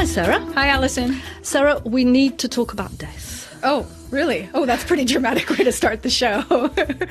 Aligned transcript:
Hi, 0.00 0.06
Sarah. 0.06 0.40
Hi, 0.54 0.68
Alison. 0.68 1.20
Sarah, 1.42 1.78
we 1.84 2.06
need 2.06 2.38
to 2.38 2.48
talk 2.48 2.72
about 2.72 2.96
death. 2.96 3.54
Oh, 3.62 3.86
really? 4.10 4.48
Oh, 4.54 4.64
that's 4.64 4.82
a 4.82 4.86
pretty 4.86 5.04
dramatic 5.04 5.50
way 5.50 5.62
to 5.62 5.72
start 5.72 6.00
the 6.00 6.08
show. 6.08 6.40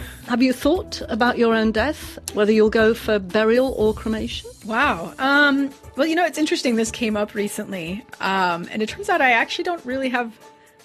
Have 0.27 0.41
you 0.41 0.54
thought 0.54 0.99
about 1.07 1.38
your 1.38 1.54
own 1.54 1.71
death, 1.71 2.17
whether 2.33 2.52
you'll 2.52 2.71
go 2.71 2.96
for 2.96 3.20
burial 3.20 3.75
or 3.78 3.94
cremation? 3.94 4.49
wow. 4.66 5.13
Um, 5.20 5.70
well, 5.98 6.07
you 6.07 6.16
know, 6.16 6.25
it's 6.25 6.39
interesting. 6.39 6.77
This 6.77 6.89
came 6.89 7.16
up 7.16 7.36
recently, 7.36 8.04
um, 8.21 8.67
and 8.71 8.81
it 8.81 8.90
turns 8.90 9.08
out 9.08 9.21
I 9.21 9.34
actually 9.34 9.66
don't 9.66 9.85
really 9.85 10.09
have 10.09 10.34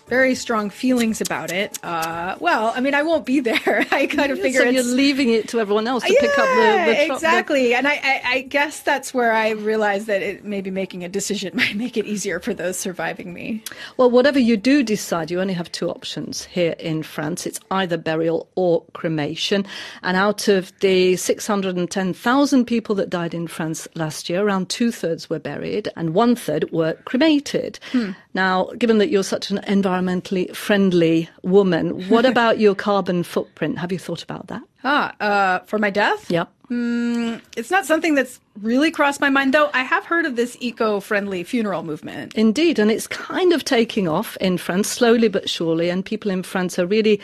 very 0.06 0.34
strong 0.34 0.70
feelings 0.70 1.20
about 1.20 1.50
it. 1.50 1.78
Uh, 1.82 2.36
well, 2.40 2.72
I 2.74 2.80
mean, 2.80 2.94
I 2.94 3.02
won't 3.02 3.24
be 3.24 3.40
there. 3.40 3.86
I 3.90 4.06
kind 4.06 4.30
of 4.30 4.40
figure 4.40 4.60
so 4.60 4.68
it's, 4.68 4.74
you're 4.74 4.94
leaving 4.96 5.30
it 5.30 5.48
to 5.48 5.60
everyone 5.60 5.86
else 5.86 6.04
to 6.04 6.12
yeah, 6.12 6.20
pick 6.20 6.38
up 6.38 6.46
the, 6.46 6.92
the 6.92 7.06
tro- 7.06 7.14
exactly. 7.14 7.74
And 7.74 7.88
I, 7.88 7.94
I, 7.94 8.22
I 8.24 8.40
guess 8.42 8.80
that's 8.80 9.14
where 9.14 9.32
I 9.32 9.50
realized 9.50 10.06
that 10.06 10.22
it, 10.22 10.44
maybe 10.44 10.70
making 10.70 11.04
a 11.04 11.08
decision 11.08 11.52
might 11.56 11.76
make 11.76 11.96
it 11.96 12.06
easier 12.06 12.40
for 12.40 12.52
those 12.52 12.78
surviving 12.78 13.32
me. 13.32 13.62
Well, 13.96 14.10
whatever 14.10 14.38
you 14.38 14.56
do 14.56 14.82
decide, 14.82 15.30
you 15.30 15.40
only 15.40 15.54
have 15.54 15.72
two 15.72 15.88
options 15.88 16.44
here 16.44 16.74
in 16.78 17.02
France. 17.02 17.46
It's 17.46 17.60
either 17.70 17.96
burial 17.96 18.48
or 18.56 18.84
cremation. 18.92 19.66
And 20.02 20.16
out 20.16 20.48
of 20.48 20.72
the 20.80 21.16
610,000 21.16 22.64
people 22.66 22.94
that 22.96 23.10
died 23.10 23.34
in 23.34 23.46
France 23.46 23.88
last 23.94 24.28
year, 24.28 24.42
around 24.42 24.68
two 24.68 24.92
thirds 24.92 25.30
were 25.30 25.38
buried 25.38 25.88
and 25.96 26.14
one 26.14 26.36
third 26.36 26.70
were 26.72 26.94
cremated. 27.04 27.78
Hmm. 27.92 28.12
Now, 28.34 28.70
given 28.76 28.98
that 28.98 29.10
you're 29.10 29.22
such 29.22 29.50
an 29.50 29.58
environmentally 29.58 30.54
friendly 30.54 31.28
woman, 31.42 32.08
what 32.08 32.26
about 32.32 32.58
your 32.58 32.74
carbon 32.74 33.22
footprint? 33.22 33.78
Have 33.78 33.92
you 33.92 33.98
thought 33.98 34.22
about 34.22 34.48
that? 34.48 34.62
Ah, 34.82 35.14
uh, 35.20 35.58
for 35.60 35.78
my 35.78 35.90
death? 35.90 36.30
Yeah. 36.30 36.46
It's 36.70 37.70
not 37.70 37.86
something 37.86 38.14
that's 38.14 38.40
really 38.60 38.90
crossed 38.90 39.20
my 39.20 39.30
mind, 39.30 39.54
though. 39.54 39.70
I 39.72 39.82
have 39.82 40.04
heard 40.04 40.26
of 40.26 40.34
this 40.34 40.56
eco-friendly 40.60 41.44
funeral 41.44 41.82
movement. 41.82 42.34
Indeed, 42.34 42.78
and 42.78 42.90
it's 42.90 43.06
kind 43.06 43.52
of 43.52 43.64
taking 43.64 44.08
off 44.08 44.36
in 44.38 44.58
France, 44.58 44.88
slowly 44.88 45.28
but 45.28 45.48
surely, 45.48 45.90
and 45.90 46.04
people 46.04 46.30
in 46.30 46.42
France 46.42 46.78
are 46.78 46.86
really 46.86 47.20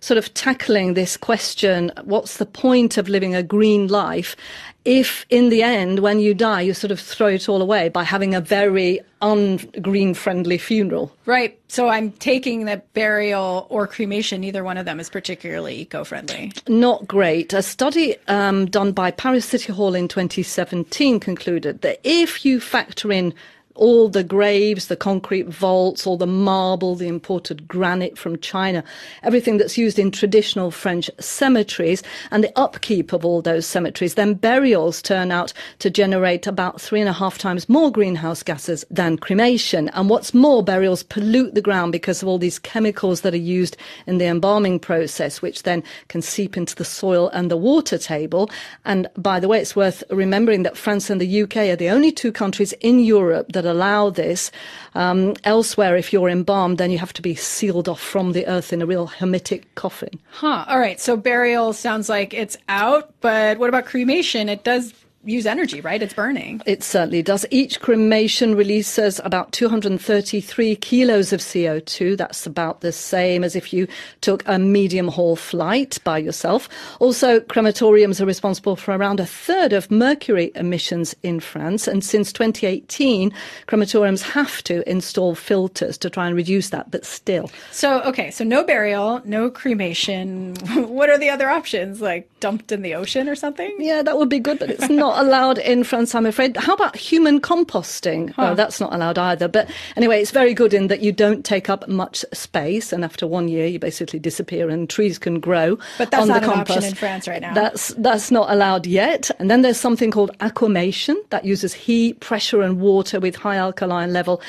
sort 0.00 0.18
of 0.18 0.32
tackling 0.34 0.94
this 0.94 1.16
question 1.16 1.90
what's 2.04 2.36
the 2.36 2.46
point 2.46 2.96
of 2.96 3.08
living 3.08 3.34
a 3.34 3.42
green 3.42 3.86
life 3.88 4.36
if 4.84 5.26
in 5.28 5.48
the 5.48 5.62
end 5.62 5.98
when 6.00 6.18
you 6.18 6.34
die 6.34 6.60
you 6.60 6.74
sort 6.74 6.90
of 6.90 7.00
throw 7.00 7.28
it 7.28 7.48
all 7.48 7.60
away 7.60 7.88
by 7.88 8.02
having 8.02 8.34
a 8.34 8.40
very 8.40 9.00
un-green 9.20 10.14
friendly 10.14 10.58
funeral 10.58 11.12
Right. 11.26 11.58
So 11.68 11.88
I'm 11.88 12.12
taking 12.12 12.64
that 12.64 12.90
burial 12.94 13.66
or 13.68 13.86
cremation, 13.86 14.40
neither 14.40 14.64
one 14.64 14.78
of 14.78 14.86
them 14.86 14.98
is 14.98 15.10
particularly 15.10 15.80
eco-friendly. 15.80 16.52
not 16.68 17.06
great. 17.06 17.52
A 17.52 17.60
study 17.62 18.16
um, 18.28 18.64
done 18.64 18.92
by 18.92 19.10
Paris 19.10 19.44
City 19.44 19.70
Hall 19.72 19.94
in 19.94 20.08
2017 20.08 21.20
concluded 21.20 21.82
that 21.82 22.00
if 22.04 22.46
you 22.46 22.60
factor 22.60 23.12
in 23.12 23.34
all 23.78 24.08
the 24.08 24.24
graves, 24.24 24.88
the 24.88 24.96
concrete 24.96 25.48
vaults, 25.48 26.06
all 26.06 26.16
the 26.16 26.26
marble, 26.26 26.94
the 26.94 27.08
imported 27.08 27.66
granite 27.66 28.18
from 28.18 28.38
China, 28.40 28.84
everything 29.22 29.56
that's 29.56 29.78
used 29.78 29.98
in 29.98 30.10
traditional 30.10 30.70
French 30.70 31.10
cemeteries, 31.18 32.02
and 32.30 32.44
the 32.44 32.58
upkeep 32.58 33.12
of 33.12 33.24
all 33.24 33.40
those 33.40 33.66
cemeteries, 33.66 34.14
then 34.14 34.34
burials 34.34 35.00
turn 35.00 35.30
out 35.30 35.52
to 35.78 35.88
generate 35.88 36.46
about 36.46 36.80
three 36.80 37.00
and 37.00 37.08
a 37.08 37.12
half 37.12 37.38
times 37.38 37.68
more 37.68 37.90
greenhouse 37.90 38.42
gases 38.42 38.84
than 38.90 39.16
cremation. 39.16 39.88
And 39.90 40.10
what's 40.10 40.34
more, 40.34 40.62
burials 40.62 41.02
pollute 41.02 41.54
the 41.54 41.62
ground 41.62 41.92
because 41.92 42.22
of 42.22 42.28
all 42.28 42.38
these 42.38 42.58
chemicals 42.58 43.20
that 43.22 43.34
are 43.34 43.36
used 43.36 43.76
in 44.06 44.18
the 44.18 44.26
embalming 44.26 44.80
process, 44.80 45.40
which 45.40 45.62
then 45.62 45.82
can 46.08 46.22
seep 46.22 46.56
into 46.56 46.74
the 46.74 46.84
soil 46.84 47.28
and 47.28 47.50
the 47.50 47.56
water 47.56 47.98
table. 47.98 48.50
And 48.84 49.08
by 49.16 49.38
the 49.40 49.48
way, 49.48 49.60
it's 49.60 49.76
worth 49.76 50.02
remembering 50.10 50.64
that 50.64 50.76
France 50.76 51.10
and 51.10 51.20
the 51.20 51.42
UK 51.42 51.56
are 51.56 51.76
the 51.76 51.90
only 51.90 52.10
two 52.10 52.32
countries 52.32 52.72
in 52.80 52.98
Europe 52.98 53.52
that 53.52 53.66
allow 53.70 54.10
this. 54.10 54.50
Um, 54.94 55.34
elsewhere, 55.44 55.96
if 55.96 56.12
you're 56.12 56.28
embalmed, 56.28 56.78
then 56.78 56.90
you 56.90 56.98
have 56.98 57.12
to 57.14 57.22
be 57.22 57.34
sealed 57.34 57.88
off 57.88 58.00
from 58.00 58.32
the 58.32 58.46
earth 58.46 58.72
in 58.72 58.82
a 58.82 58.86
real 58.86 59.06
hermetic 59.06 59.74
coffin. 59.74 60.18
Huh. 60.30 60.64
All 60.68 60.78
right. 60.78 61.00
So 61.00 61.16
burial 61.16 61.72
sounds 61.72 62.08
like 62.08 62.34
it's 62.34 62.56
out, 62.68 63.12
but 63.20 63.58
what 63.58 63.68
about 63.68 63.86
cremation? 63.86 64.48
It 64.48 64.64
does 64.64 64.92
use 65.28 65.46
energy, 65.46 65.80
right? 65.80 66.02
It's 66.02 66.14
burning. 66.14 66.62
It 66.66 66.82
certainly 66.82 67.22
does. 67.22 67.44
Each 67.50 67.80
cremation 67.80 68.54
releases 68.54 69.20
about 69.24 69.52
233 69.52 70.76
kilos 70.76 71.32
of 71.32 71.40
CO2. 71.40 72.16
That's 72.16 72.46
about 72.46 72.80
the 72.80 72.92
same 72.92 73.44
as 73.44 73.54
if 73.54 73.72
you 73.72 73.86
took 74.20 74.42
a 74.46 74.58
medium 74.58 75.08
haul 75.08 75.36
flight 75.36 75.98
by 76.04 76.18
yourself. 76.18 76.68
Also, 76.98 77.40
crematoriums 77.40 78.20
are 78.20 78.26
responsible 78.26 78.76
for 78.76 78.96
around 78.96 79.20
a 79.20 79.26
third 79.26 79.72
of 79.72 79.90
mercury 79.90 80.50
emissions 80.54 81.14
in 81.22 81.40
France. 81.40 81.86
And 81.86 82.02
since 82.02 82.32
2018, 82.32 83.32
crematoriums 83.66 84.22
have 84.22 84.62
to 84.64 84.88
install 84.88 85.34
filters 85.34 85.98
to 85.98 86.10
try 86.10 86.26
and 86.26 86.36
reduce 86.36 86.70
that, 86.70 86.90
but 86.90 87.04
still. 87.04 87.50
So, 87.70 88.00
okay. 88.02 88.30
So 88.30 88.44
no 88.44 88.64
burial, 88.64 89.20
no 89.24 89.50
cremation. 89.50 90.54
what 90.88 91.10
are 91.10 91.18
the 91.18 91.28
other 91.28 91.48
options? 91.48 92.00
Like 92.00 92.28
dumped 92.40 92.72
in 92.72 92.82
the 92.82 92.94
ocean 92.94 93.28
or 93.28 93.34
something? 93.34 93.74
Yeah, 93.78 94.02
that 94.02 94.16
would 94.16 94.28
be 94.28 94.38
good, 94.38 94.58
but 94.58 94.70
it's 94.70 94.88
not 94.88 95.17
allowed 95.20 95.58
in 95.58 95.84
France, 95.84 96.14
I'm 96.14 96.26
afraid. 96.26 96.56
How 96.56 96.74
about 96.74 96.96
human 96.96 97.40
composting? 97.40 98.32
Oh, 98.38 98.54
that's 98.54 98.80
not 98.80 98.92
allowed 98.94 99.18
either. 99.18 99.48
But 99.48 99.70
anyway, 99.96 100.20
it's 100.20 100.30
very 100.30 100.54
good 100.54 100.72
in 100.72 100.88
that 100.88 101.00
you 101.00 101.12
don't 101.12 101.44
take 101.44 101.68
up 101.68 101.86
much 101.88 102.24
space, 102.32 102.92
and 102.92 103.04
after 103.04 103.26
one 103.26 103.48
year, 103.48 103.66
you 103.66 103.78
basically 103.78 104.18
disappear, 104.18 104.68
and 104.68 104.88
trees 104.88 105.18
can 105.18 105.40
grow. 105.40 105.76
But 105.98 106.10
that's 106.10 106.22
on 106.22 106.28
not 106.28 106.42
the 106.42 106.48
an 106.48 106.54
compost. 106.54 106.78
option 106.78 106.90
in 106.90 106.94
France 106.94 107.28
right 107.28 107.42
now. 107.42 107.54
That's 107.54 107.88
that's 107.98 108.30
not 108.30 108.50
allowed 108.50 108.86
yet. 108.86 109.30
And 109.38 109.50
then 109.50 109.62
there's 109.62 109.80
something 109.80 110.10
called 110.10 110.30
aquamation 110.40 111.16
that 111.30 111.44
uses 111.44 111.74
heat, 111.74 112.20
pressure, 112.20 112.62
and 112.62 112.80
water 112.80 113.20
with 113.20 113.36
high 113.36 113.56
alkaline 113.56 114.12
level. 114.12 114.40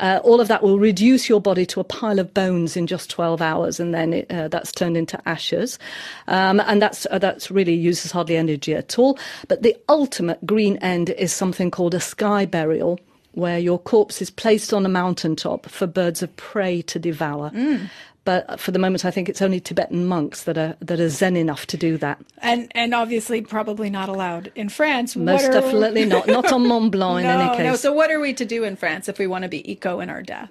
Uh, 0.00 0.20
all 0.22 0.40
of 0.40 0.48
that 0.48 0.62
will 0.62 0.78
reduce 0.78 1.28
your 1.28 1.40
body 1.40 1.66
to 1.66 1.80
a 1.80 1.84
pile 1.84 2.18
of 2.18 2.34
bones 2.34 2.76
in 2.76 2.86
just 2.86 3.10
12 3.10 3.40
hours, 3.40 3.80
and 3.80 3.94
then 3.94 4.12
it, 4.12 4.30
uh, 4.30 4.48
that's 4.48 4.72
turned 4.72 4.96
into 4.96 5.20
ashes. 5.28 5.78
Um, 6.28 6.60
and 6.60 6.80
that's 6.80 7.06
uh, 7.10 7.18
that's 7.18 7.50
really 7.50 7.74
uses 7.74 8.10
hardly 8.12 8.36
energy 8.36 8.74
at 8.74 8.98
all. 8.98 9.18
But 9.48 9.62
the 9.62 9.76
ultimate 9.88 10.44
green 10.46 10.76
end 10.78 11.10
is 11.10 11.32
something 11.32 11.70
called 11.70 11.94
a 11.94 12.00
sky 12.00 12.46
burial. 12.46 13.00
Where 13.32 13.58
your 13.58 13.78
corpse 13.78 14.22
is 14.22 14.30
placed 14.30 14.72
on 14.72 14.86
a 14.86 14.88
mountaintop 14.88 15.66
for 15.66 15.86
birds 15.86 16.22
of 16.22 16.34
prey 16.36 16.80
to 16.82 16.98
devour. 16.98 17.50
But 18.26 18.60
for 18.60 18.72
the 18.72 18.78
moment, 18.78 19.04
I 19.06 19.10
think 19.10 19.28
it's 19.30 19.40
only 19.40 19.60
Tibetan 19.60 20.04
monks 20.04 20.42
that 20.42 20.58
are 20.58 20.76
that 20.80 21.00
are 21.00 21.08
zen 21.08 21.36
enough 21.36 21.66
to 21.68 21.76
do 21.78 21.96
that. 21.98 22.18
and 22.42 22.70
and 22.74 22.92
obviously 22.92 23.40
probably 23.40 23.88
not 23.88 24.08
allowed 24.10 24.52
in 24.54 24.68
France. 24.68 25.16
Most 25.16 25.44
are- 25.46 25.52
definitely 25.52 26.04
not. 26.04 26.26
Not 26.26 26.52
on 26.52 26.66
Mont 26.66 26.90
Blanc 26.92 27.20
in 27.20 27.26
no, 27.38 27.38
any 27.40 27.56
case. 27.56 27.64
no. 27.66 27.76
So 27.76 27.92
what 27.92 28.10
are 28.10 28.20
we 28.20 28.34
to 28.34 28.44
do 28.44 28.64
in 28.64 28.76
France 28.76 29.08
if 29.08 29.18
we 29.18 29.26
want 29.26 29.44
to 29.44 29.48
be 29.48 29.62
eco 29.72 30.00
in 30.00 30.10
our 30.10 30.22
death? 30.22 30.50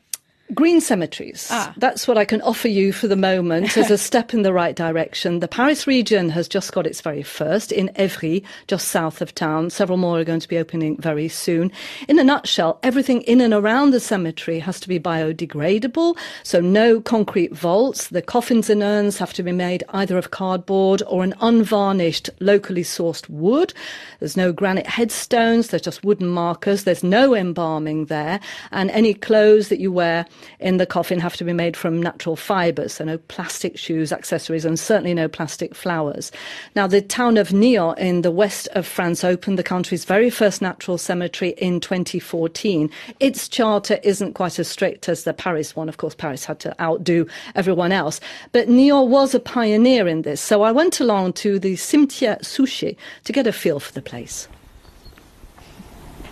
Green 0.54 0.80
cemeteries. 0.80 1.48
Ah. 1.50 1.74
That's 1.76 2.08
what 2.08 2.20
I 2.20 2.26
can 2.26 2.40
offer 2.44 2.68
you 2.68 2.94
for 2.94 3.08
the 3.08 3.16
moment 3.16 3.76
as 3.76 3.90
a 3.90 3.98
step 4.10 4.32
in 4.32 4.44
the 4.44 4.54
right 4.54 4.76
direction. 4.76 5.40
The 5.40 5.48
Paris 5.48 5.88
region 5.88 6.30
has 6.30 6.48
just 6.48 6.72
got 6.72 6.86
its 6.86 7.02
very 7.02 7.24
first 7.24 7.72
in 7.72 7.90
Evry, 7.96 8.44
just 8.68 8.90
south 8.90 9.22
of 9.22 9.34
town. 9.34 9.72
Several 9.72 9.98
more 9.98 10.20
are 10.20 10.24
going 10.24 10.40
to 10.40 10.48
be 10.48 10.60
opening 10.60 10.98
very 10.98 11.30
soon. 11.30 11.72
In 12.08 12.20
a 12.20 12.24
nutshell, 12.24 12.80
everything 12.84 13.24
in 13.24 13.42
and 13.42 13.56
around 13.56 13.90
the 13.90 14.00
cemetery 14.00 14.60
has 14.60 14.80
to 14.82 14.88
be 14.88 15.00
biodegradable, 15.00 16.16
so 16.44 16.62
no 16.62 17.02
concrete 17.02 17.52
vaults. 17.52 18.10
The 18.10 18.22
coffins 18.22 18.70
and 18.70 18.84
urns 18.84 19.18
have 19.18 19.34
to 19.34 19.44
be 19.44 19.52
made 19.52 19.84
either 19.90 20.16
of 20.16 20.30
cardboard 20.30 21.02
or 21.08 21.24
an 21.24 21.34
unvarnished, 21.42 22.30
locally 22.40 22.84
sourced 22.84 23.28
wood. 23.30 23.74
There's 24.20 24.38
no 24.38 24.54
granite 24.54 24.86
headstones, 24.86 25.70
there's 25.70 25.82
just 25.82 26.04
wooden 26.04 26.28
markers. 26.28 26.84
There's 26.84 27.04
no 27.04 27.34
embalming 27.34 28.06
there, 28.06 28.40
and 28.72 28.92
any 28.92 29.16
clothes 29.16 29.70
that 29.70 29.80
you 29.80 29.92
wear 29.92 30.28
in 30.60 30.78
the 30.78 30.86
coffin 30.86 31.20
have 31.20 31.36
to 31.38 31.44
be 31.44 31.54
made 31.54 31.76
from 31.76 32.02
natural 32.02 32.36
fibres, 32.36 32.94
so 32.94 33.06
no 33.06 33.18
plastic 33.18 33.78
shoes, 33.78 34.12
accessories, 34.12 34.66
and 34.66 34.80
certainly 34.80 35.14
no 35.14 35.28
plastic 35.28 35.76
flowers. 35.76 36.32
Now, 36.76 36.88
the 36.88 37.02
town 37.02 37.38
of 37.38 37.50
Niort 37.50 37.98
in 37.98 38.22
the 38.22 38.32
west 38.32 38.68
of 38.74 38.86
France 38.86 39.24
opened 39.24 39.60
the 39.60 39.64
country's 39.64 40.06
very 40.06 40.30
first 40.30 40.62
natural 40.62 40.98
cemetery 40.98 41.52
in 41.58 41.80
2014. 41.80 42.90
Its 43.20 43.48
charter 43.48 44.00
isn't 44.04 44.34
quite 44.34 44.60
as 44.60 44.68
strict 44.68 45.10
as 45.10 45.24
the 45.24 45.34
Paris 45.34 45.76
one. 45.76 45.90
Of 45.90 45.98
course, 45.98 46.16
Paris 46.16 46.46
had 46.46 46.60
to 46.62 46.82
outdo 46.82 47.28
everyone 47.56 47.92
else. 47.92 48.20
But 48.52 48.68
Niort 48.68 49.08
was 49.08 49.36
a 49.36 49.40
pioneer 49.40 50.08
in 50.08 50.22
this, 50.24 50.42
so 50.42 50.64
I 50.64 50.72
went 50.72 51.00
along 51.00 51.34
to 51.34 51.60
the 51.60 51.76
Cimetière 51.76 52.40
Souché 52.42 52.96
to 53.24 53.34
get 53.34 53.48
a 53.48 53.54
feel 53.54 53.80
for 53.80 53.94
the 53.94 54.02
place. 54.02 54.48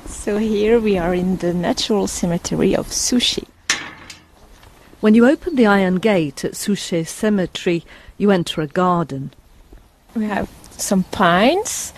So 0.07 0.37
here 0.37 0.79
we 0.79 0.97
are 0.97 1.13
in 1.13 1.37
the 1.37 1.53
natural 1.53 2.07
cemetery 2.07 2.75
of 2.75 2.87
Souché. 2.87 3.45
When 5.03 5.15
you 5.15 5.27
open 5.27 5.57
the 5.57 5.65
iron 5.65 5.95
gate 5.95 6.45
at 6.45 6.53
Souché 6.53 7.05
Cemetery, 7.05 7.83
you 8.17 8.31
enter 8.31 8.61
a 8.61 8.67
garden. 8.67 9.33
We 10.15 10.23
have 10.27 10.49
some 10.77 11.03
pines, 11.03 11.91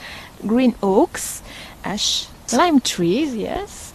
green 0.47 0.73
oaks, 0.81 1.43
ash, 1.83 2.25
lime 2.51 2.79
trees, 2.79 3.35
yes, 3.35 3.93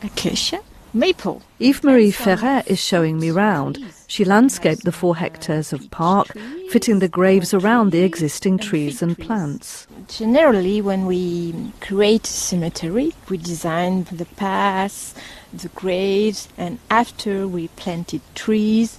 acacia, 0.00 0.60
maple. 0.92 1.42
Eve-Marie 1.58 2.10
Ferrer 2.10 2.62
is 2.66 2.80
showing 2.80 3.18
me 3.18 3.30
round. 3.30 3.78
She 4.06 4.24
landscaped 4.24 4.84
the 4.84 4.92
four 4.92 5.16
hectares 5.16 5.72
of 5.72 5.90
park, 5.90 6.28
fitting 6.70 6.98
the 6.98 7.08
graves 7.08 7.54
around 7.54 7.90
the 7.90 8.02
existing 8.02 8.58
trees 8.58 9.00
and 9.02 9.18
plants. 9.18 9.86
Generally, 10.08 10.82
when 10.82 11.06
we 11.06 11.72
create 11.80 12.24
a 12.24 12.30
cemetery, 12.30 13.12
we 13.28 13.38
design 13.38 14.04
the 14.04 14.26
paths, 14.36 15.14
the 15.52 15.68
graves, 15.68 16.48
and 16.58 16.78
after 16.90 17.48
we 17.48 17.68
planted 17.68 18.20
trees. 18.34 18.98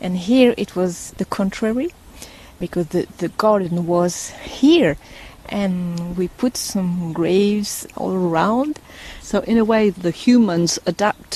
And 0.00 0.16
here 0.16 0.54
it 0.56 0.74
was 0.74 1.12
the 1.18 1.24
contrary, 1.24 1.90
because 2.58 2.88
the, 2.88 3.06
the 3.18 3.28
garden 3.28 3.86
was 3.86 4.30
here, 4.30 4.96
and 5.48 6.16
we 6.16 6.28
put 6.28 6.56
some 6.56 7.12
graves 7.12 7.86
all 7.96 8.12
around. 8.12 8.80
So, 9.22 9.40
in 9.40 9.56
a 9.58 9.64
way, 9.64 9.90
the 9.90 10.10
humans 10.10 10.78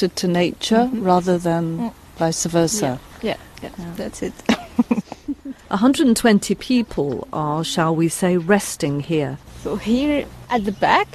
adapted 0.02 0.16
to 0.16 0.28
nature 0.28 0.90
rather 0.94 1.38
than 1.38 1.92
vice 2.16 2.44
versa. 2.46 2.98
Yeah, 3.22 3.36
yeah, 3.62 3.70
that's 3.96 4.22
it. 4.22 4.32
120 5.68 6.54
people 6.56 7.28
are, 7.32 7.64
shall 7.64 7.94
we 7.94 8.08
say, 8.08 8.36
resting 8.36 9.00
here. 9.00 9.38
so 9.62 9.76
here 9.76 10.26
at 10.50 10.64
the 10.64 10.72
back, 10.72 11.08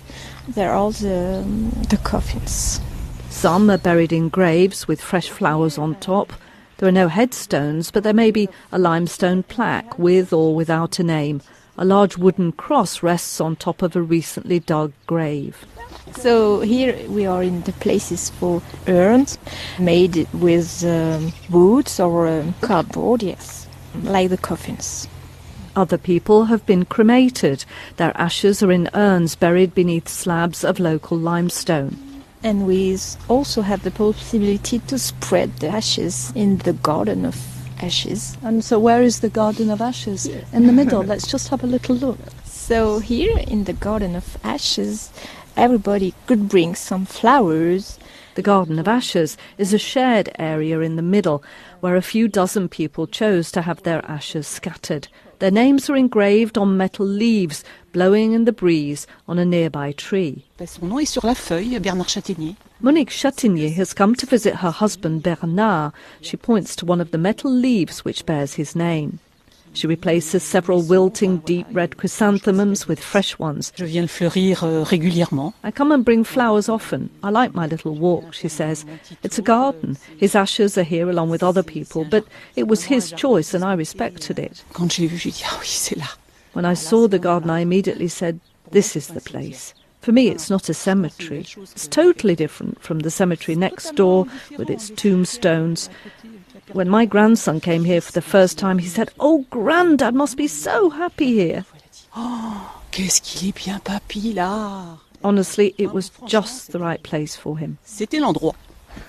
there 0.48 0.72
are 0.72 0.75
all 0.75 0.92
the, 0.92 1.44
um, 1.44 1.69
the 1.89 1.98
coffins. 1.98 2.80
Some 3.30 3.69
are 3.69 3.78
buried 3.78 4.12
in 4.12 4.30
graves 4.30 4.88
with 4.88 5.01
fresh 5.01 5.30
flowers 5.30 5.78
on 5.78 5.95
top. 5.95 6.33
There 6.78 6.90
are 6.90 6.94
no 7.04 7.07
headstones, 7.07 7.92
but 7.92 8.04
there 8.04 8.13
may 8.13 8.31
be 8.31 8.50
a 8.72 8.80
limestone 8.80 9.44
plaque 9.44 10.00
with 10.00 10.33
or 10.33 10.56
without 10.56 11.00
a 11.00 11.04
name. 11.04 11.42
A 11.80 11.86
large 11.86 12.18
wooden 12.18 12.54
cross 12.54 13.04
rests 13.04 13.40
on 13.40 13.56
top 13.56 13.84
of 13.84 13.96
a 13.96 14.02
recently 14.02 14.60
dug 14.60 14.94
grave. 15.06 15.66
So 16.16 16.62
here 16.62 16.98
we 17.08 17.28
are 17.28 17.44
in 17.44 17.62
the 17.62 17.74
places 17.74 18.32
for 18.32 18.64
urns 18.88 19.38
made 19.78 20.28
with 20.34 20.84
um, 20.84 21.34
woods 21.52 22.00
or 22.00 22.28
um, 22.28 22.56
cardboard, 22.62 23.22
yes, 23.22 23.68
like 24.04 24.30
the 24.30 24.38
coffins. 24.38 25.08
Other 25.76 26.00
people 26.00 26.46
have 26.46 26.66
been 26.66 26.86
cremated. 26.86 27.64
Their 27.98 28.12
ashes 28.18 28.64
are 28.64 28.72
in 28.72 28.90
urns 28.96 29.36
buried 29.36 29.76
beneath 29.76 30.08
slabs 30.08 30.64
of 30.64 30.80
local 30.80 31.20
limestone. 31.20 32.24
And 32.42 32.66
we 32.66 32.98
also 33.28 33.62
have 33.62 33.84
the 33.84 33.92
possibility 33.92 34.80
to 34.80 34.98
spread 34.98 35.58
the 35.58 35.68
ashes 35.68 36.32
in 36.34 36.58
the 36.58 36.74
garden 36.74 37.26
of 37.26 37.36
ashes. 37.80 38.38
And 38.42 38.64
so, 38.64 38.80
where 38.80 39.02
is 39.02 39.20
the 39.20 39.30
Garden 39.30 39.70
of 39.70 39.82
Ashes? 39.82 40.26
In 40.54 40.68
the 40.68 40.74
middle. 40.74 41.04
Let's 41.04 41.28
just 41.28 41.50
have 41.50 41.64
a 41.64 41.68
little 41.68 41.96
look. 41.96 42.20
So 42.46 43.00
here 43.00 43.38
in 43.38 43.64
the 43.64 43.74
garden 43.74 44.16
of 44.16 44.38
ashes, 44.44 45.12
everybody 45.56 46.14
could 46.26 46.50
bring 46.50 46.76
some 46.76 47.06
flowers. 47.06 47.98
The 48.36 48.42
Garden 48.42 48.78
of 48.78 48.88
Ashes 48.88 49.38
is 49.58 49.74
a 49.74 49.80
shared 49.80 50.30
area 50.38 50.82
in 50.82 50.96
the 50.96 51.02
middle 51.02 51.44
where 51.80 51.96
a 51.96 52.02
few 52.02 52.28
dozen 52.28 52.70
people 52.70 53.08
chose 53.08 53.52
to 53.54 53.62
have 53.62 53.82
their 53.84 54.06
ashes 54.06 54.48
scattered. 54.48 55.08
Their 55.40 55.50
names 55.50 55.90
are 55.90 55.96
engraved 55.96 56.58
on 56.58 56.78
metal 56.78 57.06
leaves 57.06 57.64
blowing 57.94 58.34
in 58.34 58.46
the 58.46 58.52
breeze 58.52 59.08
on 59.28 59.40
a 59.40 59.46
nearby 59.46 59.92
tree. 59.94 60.46
Son 60.66 60.88
nom 60.90 61.00
est 61.00 61.06
sur 61.06 61.26
la 61.26 61.34
feuille, 61.34 61.80
Bernard 61.80 62.08
Châtaignier. 62.08 62.56
Monique 62.80 63.10
Chatigny 63.10 63.74
has 63.74 63.92
come 63.92 64.14
to 64.14 64.28
visit 64.28 64.58
her 64.58 64.70
husband 64.70 65.24
Bernard. 65.24 65.94
She 66.22 66.38
points 66.38 66.76
to 66.76 66.86
one 66.86 67.02
of 67.02 67.10
the 67.10 67.18
metal 67.18 67.50
leaves 67.50 68.06
which 68.06 68.24
bears 68.24 68.54
his 68.54 68.76
name. 68.76 69.20
She 69.74 69.88
replaces 69.88 70.44
several 70.44 70.84
wilting 70.84 71.38
deep 71.40 71.66
red 71.72 71.98
chrysanthemums 71.98 72.88
with 72.88 73.00
fresh 73.00 73.40
ones. 73.40 73.74
Je 73.76 73.86
viens 73.86 74.04
le 74.04 74.08
fleurir 74.08 74.64
euh. 74.64 75.52
I 75.64 75.72
come 75.72 75.92
and 75.92 76.06
bring 76.06 76.24
flowers 76.24 76.70
often. 76.70 77.10
I 77.24 77.32
like 77.32 77.56
my 77.56 77.66
little 77.66 77.96
walk, 77.96 78.34
she 78.34 78.48
says. 78.48 78.86
It's 79.24 79.40
a 79.40 79.44
garden. 79.44 79.98
His 80.18 80.36
ashes 80.36 80.78
are 80.78 80.84
here 80.84 81.10
along 81.10 81.32
with 81.32 81.42
other 81.42 81.64
people, 81.64 82.06
but 82.06 82.26
it 82.56 82.68
was 82.68 82.84
his 82.84 83.12
choice 83.12 83.56
and 83.56 83.64
I 83.64 83.74
respected 83.74 84.38
it. 84.38 84.64
Quand 84.74 84.92
je 84.92 85.02
l'ai 85.02 85.08
vu, 85.08 85.18
j'ai 85.18 85.32
dit 85.32 85.44
ah 85.46 85.58
oui, 85.60 85.68
c'est 85.68 85.98
là. 85.98 86.10
When 86.54 86.66
I 86.66 86.76
saw 86.76 87.08
the 87.08 87.20
garden, 87.20 87.50
I 87.50 87.62
immediately 87.62 88.08
said, 88.08 88.40
This 88.72 88.96
is 88.96 89.08
the 89.08 89.22
place. 89.22 89.74
For 90.07 90.13
me, 90.13 90.30
it's 90.30 90.50
not 90.50 90.69
a 90.69 90.74
cemetery. 90.74 91.45
It's 91.57 91.86
totally 91.86 92.33
different 92.33 92.81
from 92.81 93.00
the 93.00 93.12
cemetery 93.12 93.57
next 93.57 93.94
door 93.95 94.25
with 94.57 94.69
its 94.69 94.89
tombstones. 94.92 95.89
When 96.71 96.88
my 96.88 97.04
grandson 97.04 97.59
came 97.59 97.83
here 97.83 98.00
for 98.00 98.13
the 98.13 98.21
first 98.21 98.57
time, 98.57 98.77
he 98.80 98.88
said, 98.88 99.12
Oh, 99.19 99.45
Grandad 99.50 100.15
must 100.15 100.38
be 100.38 100.48
so 100.48 100.89
happy 100.92 101.33
here. 101.33 101.65
Qu'est-ce 102.92 103.19
qu'il 103.19 103.50
est 103.50 103.65
bien 103.65 103.81
papy 103.81 104.33
là. 104.33 104.98
Honestly, 105.25 105.75
it 105.77 105.92
was 105.92 106.09
just 106.25 106.71
the 106.71 106.80
right 106.80 107.04
place 107.04 107.36
for 107.36 107.57
him. 107.57 107.77
C'était 107.86 108.21
l'endroit. 108.21 108.56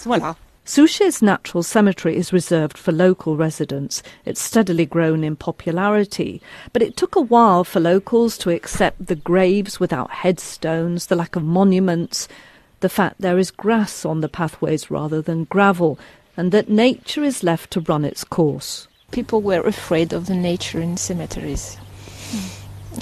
Voilà. 0.00 0.34
Souché 0.68 1.22
Natural 1.22 1.62
Cemetery 1.62 2.14
is 2.14 2.30
reserved 2.30 2.76
for 2.76 2.92
local 2.92 3.38
residents. 3.38 4.02
It's 4.26 4.38
steadily 4.38 4.84
grown 4.84 5.24
in 5.24 5.34
popularity, 5.34 6.42
but 6.74 6.82
it 6.82 6.94
took 6.94 7.16
a 7.16 7.22
while 7.22 7.64
for 7.64 7.80
locals 7.80 8.36
to 8.36 8.50
accept 8.50 9.06
the 9.06 9.16
graves 9.16 9.80
without 9.80 10.10
headstones, 10.10 11.06
the 11.06 11.16
lack 11.16 11.36
of 11.36 11.42
monuments, 11.42 12.28
the 12.80 12.90
fact 12.90 13.18
there 13.18 13.38
is 13.38 13.50
grass 13.50 14.04
on 14.04 14.20
the 14.20 14.28
pathways 14.28 14.90
rather 14.90 15.22
than 15.22 15.44
gravel, 15.44 15.98
and 16.36 16.52
that 16.52 16.68
nature 16.68 17.24
is 17.24 17.42
left 17.42 17.70
to 17.70 17.80
run 17.80 18.04
its 18.04 18.22
course. 18.22 18.88
People 19.10 19.40
were 19.40 19.62
afraid 19.62 20.12
of 20.12 20.26
the 20.26 20.34
nature 20.34 20.82
in 20.82 20.98
cemeteries. 20.98 21.78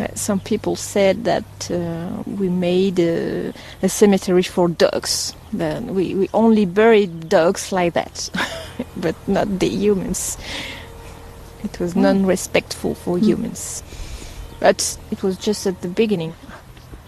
Uh, 0.00 0.14
Some 0.14 0.40
people 0.40 0.76
said 0.76 1.24
that 1.24 1.70
uh, 1.70 2.22
we 2.26 2.48
made 2.48 2.98
a, 2.98 3.52
a 3.82 3.88
cemetery 3.88 4.42
for 4.42 4.68
dogs. 4.68 5.34
That 5.52 5.82
we, 5.84 6.14
we 6.14 6.28
only 6.34 6.66
buried 6.66 7.28
dogs 7.28 7.72
like 7.72 7.94
that, 7.94 8.30
but 8.96 9.14
not 9.26 9.58
the 9.58 9.68
humans. 9.68 10.36
It 11.64 11.80
was 11.80 11.96
non-respectful 11.96 12.94
for 12.94 13.18
humans. 13.18 13.82
But 14.60 14.98
it 15.10 15.22
was 15.22 15.36
just 15.36 15.66
at 15.66 15.80
the 15.82 15.88
beginning. 15.88 16.34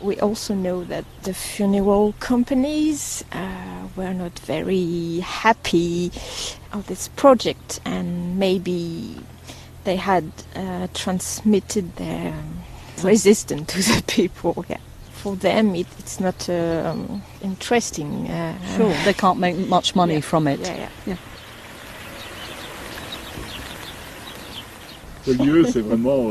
We 0.01 0.19
also 0.21 0.55
know 0.55 0.85
that 0.85 1.05
the 1.25 1.35
funeral 1.35 2.15
companies 2.21 3.25
uh, 3.33 3.89
were 3.97 4.15
not 4.15 4.39
very 4.39 5.21
happy 5.21 6.13
of 6.73 6.87
this 6.87 7.09
project, 7.09 7.81
and 7.85 8.39
maybe 8.39 9.17
they 9.85 9.97
had 9.97 10.31
uh, 10.55 10.87
transmitted 10.95 11.97
their 11.97 12.35
resistance 13.05 13.73
to 13.73 13.79
the 13.95 14.03
people. 14.07 14.65
Yeah. 14.69 14.79
For 15.13 15.35
them, 15.37 15.75
it, 15.75 15.87
it's 15.99 16.21
not 16.21 16.49
um, 16.49 17.23
interesting. 17.43 18.29
Uh, 18.31 18.55
Sure, 18.77 18.95
they 19.05 19.13
can't 19.15 19.39
make 19.41 19.57
much 19.69 19.97
money 19.97 20.15
Yeah. 20.15 20.21
from 20.23 20.47
it. 20.47 20.61
Yeah, 20.61 20.89
yeah. 21.07 21.17
Ce 25.27 25.33
lieu, 25.33 25.67
c'est 25.71 25.81
vraiment, 25.83 26.31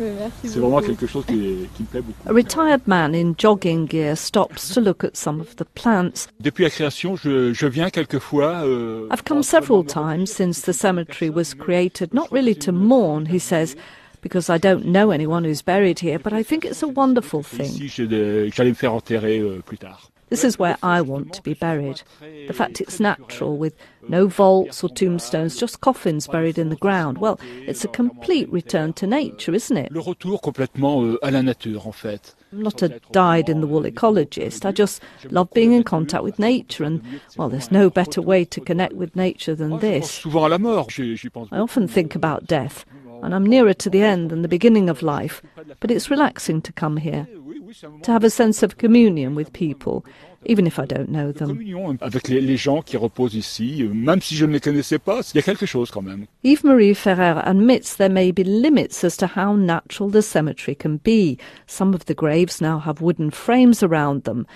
c'est 0.42 0.58
vraiment 0.58 0.80
quelque 0.80 1.06
chose 1.06 1.24
qui, 1.26 1.68
qui 1.76 1.84
me. 1.94 2.02
A 2.26 2.32
retired 2.32 2.80
man 2.88 3.14
in 3.14 3.34
jogging 3.38 3.86
gear 3.86 4.16
stops 4.16 4.74
to 4.74 4.80
look 4.80 5.04
at 5.04 5.16
some 5.16 5.40
of 5.40 5.54
the 5.56 5.64
plants. 5.74 6.26
Depuis 6.40 6.64
la 6.64 6.70
création, 6.70 7.14
je, 7.14 7.52
je 7.52 7.66
viens 7.68 7.90
quelquefois. 7.90 8.64
Euh, 8.64 9.06
I've 9.12 9.22
come 9.24 9.44
several 9.44 9.84
times 9.84 10.26
since 10.32 10.62
the 10.62 10.72
cemetery 10.72 11.30
was 11.30 11.54
created, 11.54 12.12
not 12.12 12.32
really 12.32 12.54
to 12.56 12.72
mourn, 12.72 13.26
he 13.26 13.38
says, 13.38 13.76
because 14.22 14.48
I 14.48 14.58
don't 14.58 14.86
know 14.86 15.10
anyone 15.10 15.44
who's 15.44 15.62
buried 15.62 15.98
here, 16.00 16.18
but 16.18 16.32
I 16.32 16.42
think 16.42 16.64
it's 16.64 16.82
a 16.82 16.88
wonderful 16.88 17.42
thing. 17.42 17.66
Ici, 17.66 17.88
j'ai 17.88 18.06
des- 18.06 18.50
j'allais 18.50 18.70
me 18.70 18.74
faire 18.74 18.94
enterrer 18.94 19.40
euh, 19.40 19.60
plus 19.66 19.76
tard. 19.78 20.10
This 20.32 20.44
is 20.44 20.58
where 20.58 20.78
I 20.82 21.02
want 21.02 21.34
to 21.34 21.42
be 21.42 21.52
buried. 21.52 22.00
The 22.46 22.54
fact 22.54 22.80
it's 22.80 22.98
natural, 22.98 23.58
with 23.58 23.74
no 24.08 24.28
vaults 24.28 24.82
or 24.82 24.88
tombstones, 24.88 25.58
just 25.58 25.82
coffins 25.82 26.26
buried 26.26 26.56
in 26.56 26.70
the 26.70 26.76
ground, 26.76 27.18
well, 27.18 27.38
it's 27.66 27.84
a 27.84 27.88
complete 27.88 28.50
return 28.50 28.94
to 28.94 29.06
nature, 29.06 29.52
isn't 29.52 29.76
it? 29.76 29.92
Le 29.92 30.00
retour 30.00 30.40
complètement 30.40 31.04
euh, 31.04 31.18
à 31.22 31.30
la 31.30 31.42
nature, 31.42 31.86
en 31.86 31.92
fait. 31.92 32.34
I'm 32.50 32.62
not 32.62 32.80
a 32.80 32.98
dyed 33.12 33.50
in 33.50 33.60
the 33.60 33.66
wool 33.66 33.82
ecologist. 33.82 34.64
I 34.64 34.72
just 34.72 35.02
love 35.30 35.50
being 35.52 35.72
in 35.72 35.84
contact 35.84 36.24
with 36.24 36.38
nature, 36.38 36.84
and, 36.84 37.02
well, 37.36 37.50
there's 37.50 37.70
no 37.70 37.90
better 37.90 38.22
way 38.22 38.46
to 38.46 38.60
connect 38.62 38.94
with 38.94 39.14
nature 39.14 39.54
than 39.54 39.68
Moi, 39.68 39.80
je 39.80 39.86
pense 39.86 40.00
this. 40.00 40.10
souvent 40.22 40.46
à 40.46 40.48
la 40.48 40.58
mort. 40.58 40.88
J'y 40.88 41.14
j'y 41.14 41.28
I 41.52 41.58
often 41.58 41.86
think 41.86 42.14
about 42.16 42.46
death, 42.46 42.86
and 43.22 43.34
I'm 43.34 43.44
nearer 43.44 43.74
to 43.74 43.90
the 43.90 44.02
end 44.02 44.30
than 44.30 44.40
the 44.40 44.48
beginning 44.48 44.88
of 44.88 45.02
life, 45.02 45.42
but 45.78 45.90
it's 45.90 46.10
relaxing 46.10 46.62
to 46.62 46.72
come 46.72 46.96
here, 46.96 47.26
Oui, 47.72 47.74
oui, 47.74 47.78
c'est 47.80 47.86
un 47.86 47.90
moment 47.90 48.02
to 48.02 48.12
have 48.12 48.24
a 48.24 48.30
sense 48.30 48.62
of 48.62 48.76
communion 48.76 49.34
with 49.34 49.52
people, 49.52 50.04
even 50.44 50.66
if 50.66 50.78
I 50.78 50.84
don't 50.86 51.08
know 51.08 51.32
them. 51.32 51.48
communion 51.48 51.96
avec 52.00 52.28
les, 52.28 52.40
les 52.40 52.56
gens 52.56 52.82
qui 52.82 52.96
reposent 52.96 53.34
ici. 53.34 53.82
Euh, 53.82 53.92
Même 53.94 54.20
si 54.20 54.36
je 54.36 54.44
ne 54.44 54.52
les 54.52 54.60
connaissais 54.60 54.98
pas, 54.98 55.20
il 55.32 55.36
y 55.36 55.38
a 55.38 55.42
quelque 55.42 55.66
chose 55.66 55.90
quand 55.90 56.02
même. 56.02 56.26
Eve-Marie 56.44 56.94
Ferrer 56.94 57.40
admits 57.44 57.96
there 57.96 58.10
may 58.10 58.30
be 58.30 58.44
limits 58.44 59.04
as 59.04 59.16
to 59.16 59.26
how 59.36 59.56
natural 59.56 60.10
the 60.10 60.22
cemetery 60.22 60.74
can 60.74 60.98
be. 61.02 61.38
Some 61.66 61.94
of 61.94 62.04
the 62.06 62.14
graves 62.14 62.60
now 62.60 62.78
have 62.80 63.00
wooden 63.00 63.30
frames 63.30 63.82
around 63.82 64.24
them. 64.24 64.46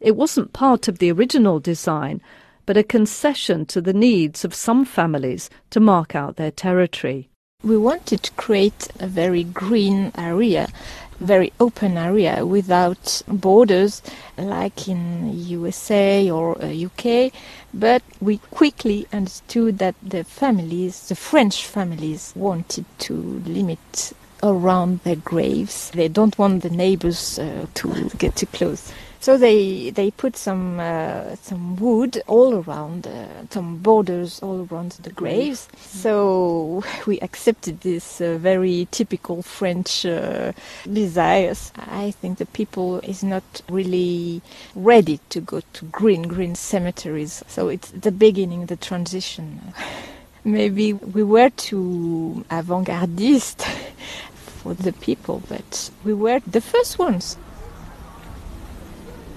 It 0.00 0.16
wasn't 0.16 0.52
part 0.52 0.88
of 0.88 0.98
the 0.98 1.10
original 1.10 1.58
design, 1.60 2.20
but 2.66 2.76
a 2.76 2.82
concession 2.82 3.64
to 3.66 3.80
the 3.80 3.94
needs 3.94 4.44
of 4.44 4.54
some 4.54 4.84
families 4.84 5.48
to 5.70 5.80
mark 5.80 6.14
out 6.14 6.36
their 6.36 6.50
territory. 6.50 7.30
We 7.64 7.78
wanted 7.78 8.22
to 8.22 8.32
create 8.32 8.88
a 9.00 9.06
very 9.06 9.42
green 9.42 10.12
area 10.18 10.68
very 11.20 11.52
open 11.60 11.96
area 11.96 12.44
without 12.44 13.22
borders 13.26 14.02
like 14.36 14.88
in 14.88 15.32
USA 15.34 16.30
or 16.30 16.62
uh, 16.62 16.66
UK 16.66 17.32
but 17.72 18.02
we 18.20 18.38
quickly 18.50 19.06
understood 19.12 19.78
that 19.78 19.94
the 20.02 20.24
families 20.24 21.08
the 21.08 21.16
French 21.16 21.66
families 21.66 22.32
wanted 22.36 22.84
to 22.98 23.14
limit 23.46 24.12
around 24.42 25.00
their 25.00 25.16
graves. 25.16 25.90
They 25.90 26.08
don't 26.08 26.38
want 26.38 26.62
the 26.62 26.70
neighbors 26.70 27.38
uh, 27.38 27.66
to 27.74 28.10
get 28.18 28.36
too 28.36 28.46
close 28.46 28.92
so 29.20 29.36
they 29.36 29.90
they 29.90 30.10
put 30.10 30.36
some 30.36 30.78
uh, 30.78 31.36
some 31.36 31.76
wood 31.76 32.22
all 32.26 32.62
around, 32.62 33.06
uh, 33.06 33.26
some 33.50 33.78
borders 33.78 34.40
all 34.42 34.66
around 34.70 34.92
the 35.02 35.10
graves. 35.10 35.68
So 35.78 36.84
we 37.06 37.18
accepted 37.20 37.80
this 37.80 38.20
uh, 38.20 38.38
very 38.38 38.88
typical 38.90 39.42
French 39.42 40.06
uh, 40.06 40.52
desires. 40.92 41.72
I 41.76 42.12
think 42.12 42.38
the 42.38 42.46
people 42.46 43.00
is 43.00 43.22
not 43.22 43.62
really 43.68 44.42
ready 44.74 45.20
to 45.30 45.40
go 45.40 45.60
to 45.72 45.84
green 45.86 46.22
green 46.22 46.54
cemeteries. 46.54 47.42
So 47.48 47.68
it's 47.68 47.90
the 47.90 48.12
beginning, 48.12 48.66
the 48.66 48.76
transition. 48.76 49.72
Maybe 50.44 50.92
we 50.92 51.24
were 51.24 51.50
too 51.50 52.44
avant-gardist 52.50 53.62
for 54.62 54.74
the 54.74 54.92
people, 54.92 55.42
but 55.48 55.90
we 56.04 56.14
were 56.14 56.38
the 56.46 56.60
first 56.60 57.00
ones 57.00 57.36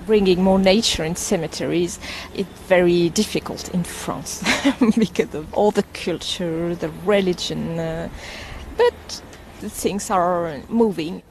bringing 0.10 0.42
more 0.42 0.58
nature 0.58 1.04
in 1.04 1.16
cemeteries 1.16 2.00
it's 2.34 2.50
very 2.68 3.10
difficult 3.10 3.70
in 3.76 3.84
France 3.84 4.44
because 4.98 5.36
of 5.36 5.54
all 5.54 5.72
the 5.72 5.84
culture, 5.94 6.74
the 6.76 6.90
religion, 7.06 7.78
uh, 7.78 8.10
but 8.78 9.22
things 9.60 10.10
are 10.10 10.60
moving. 10.68 11.22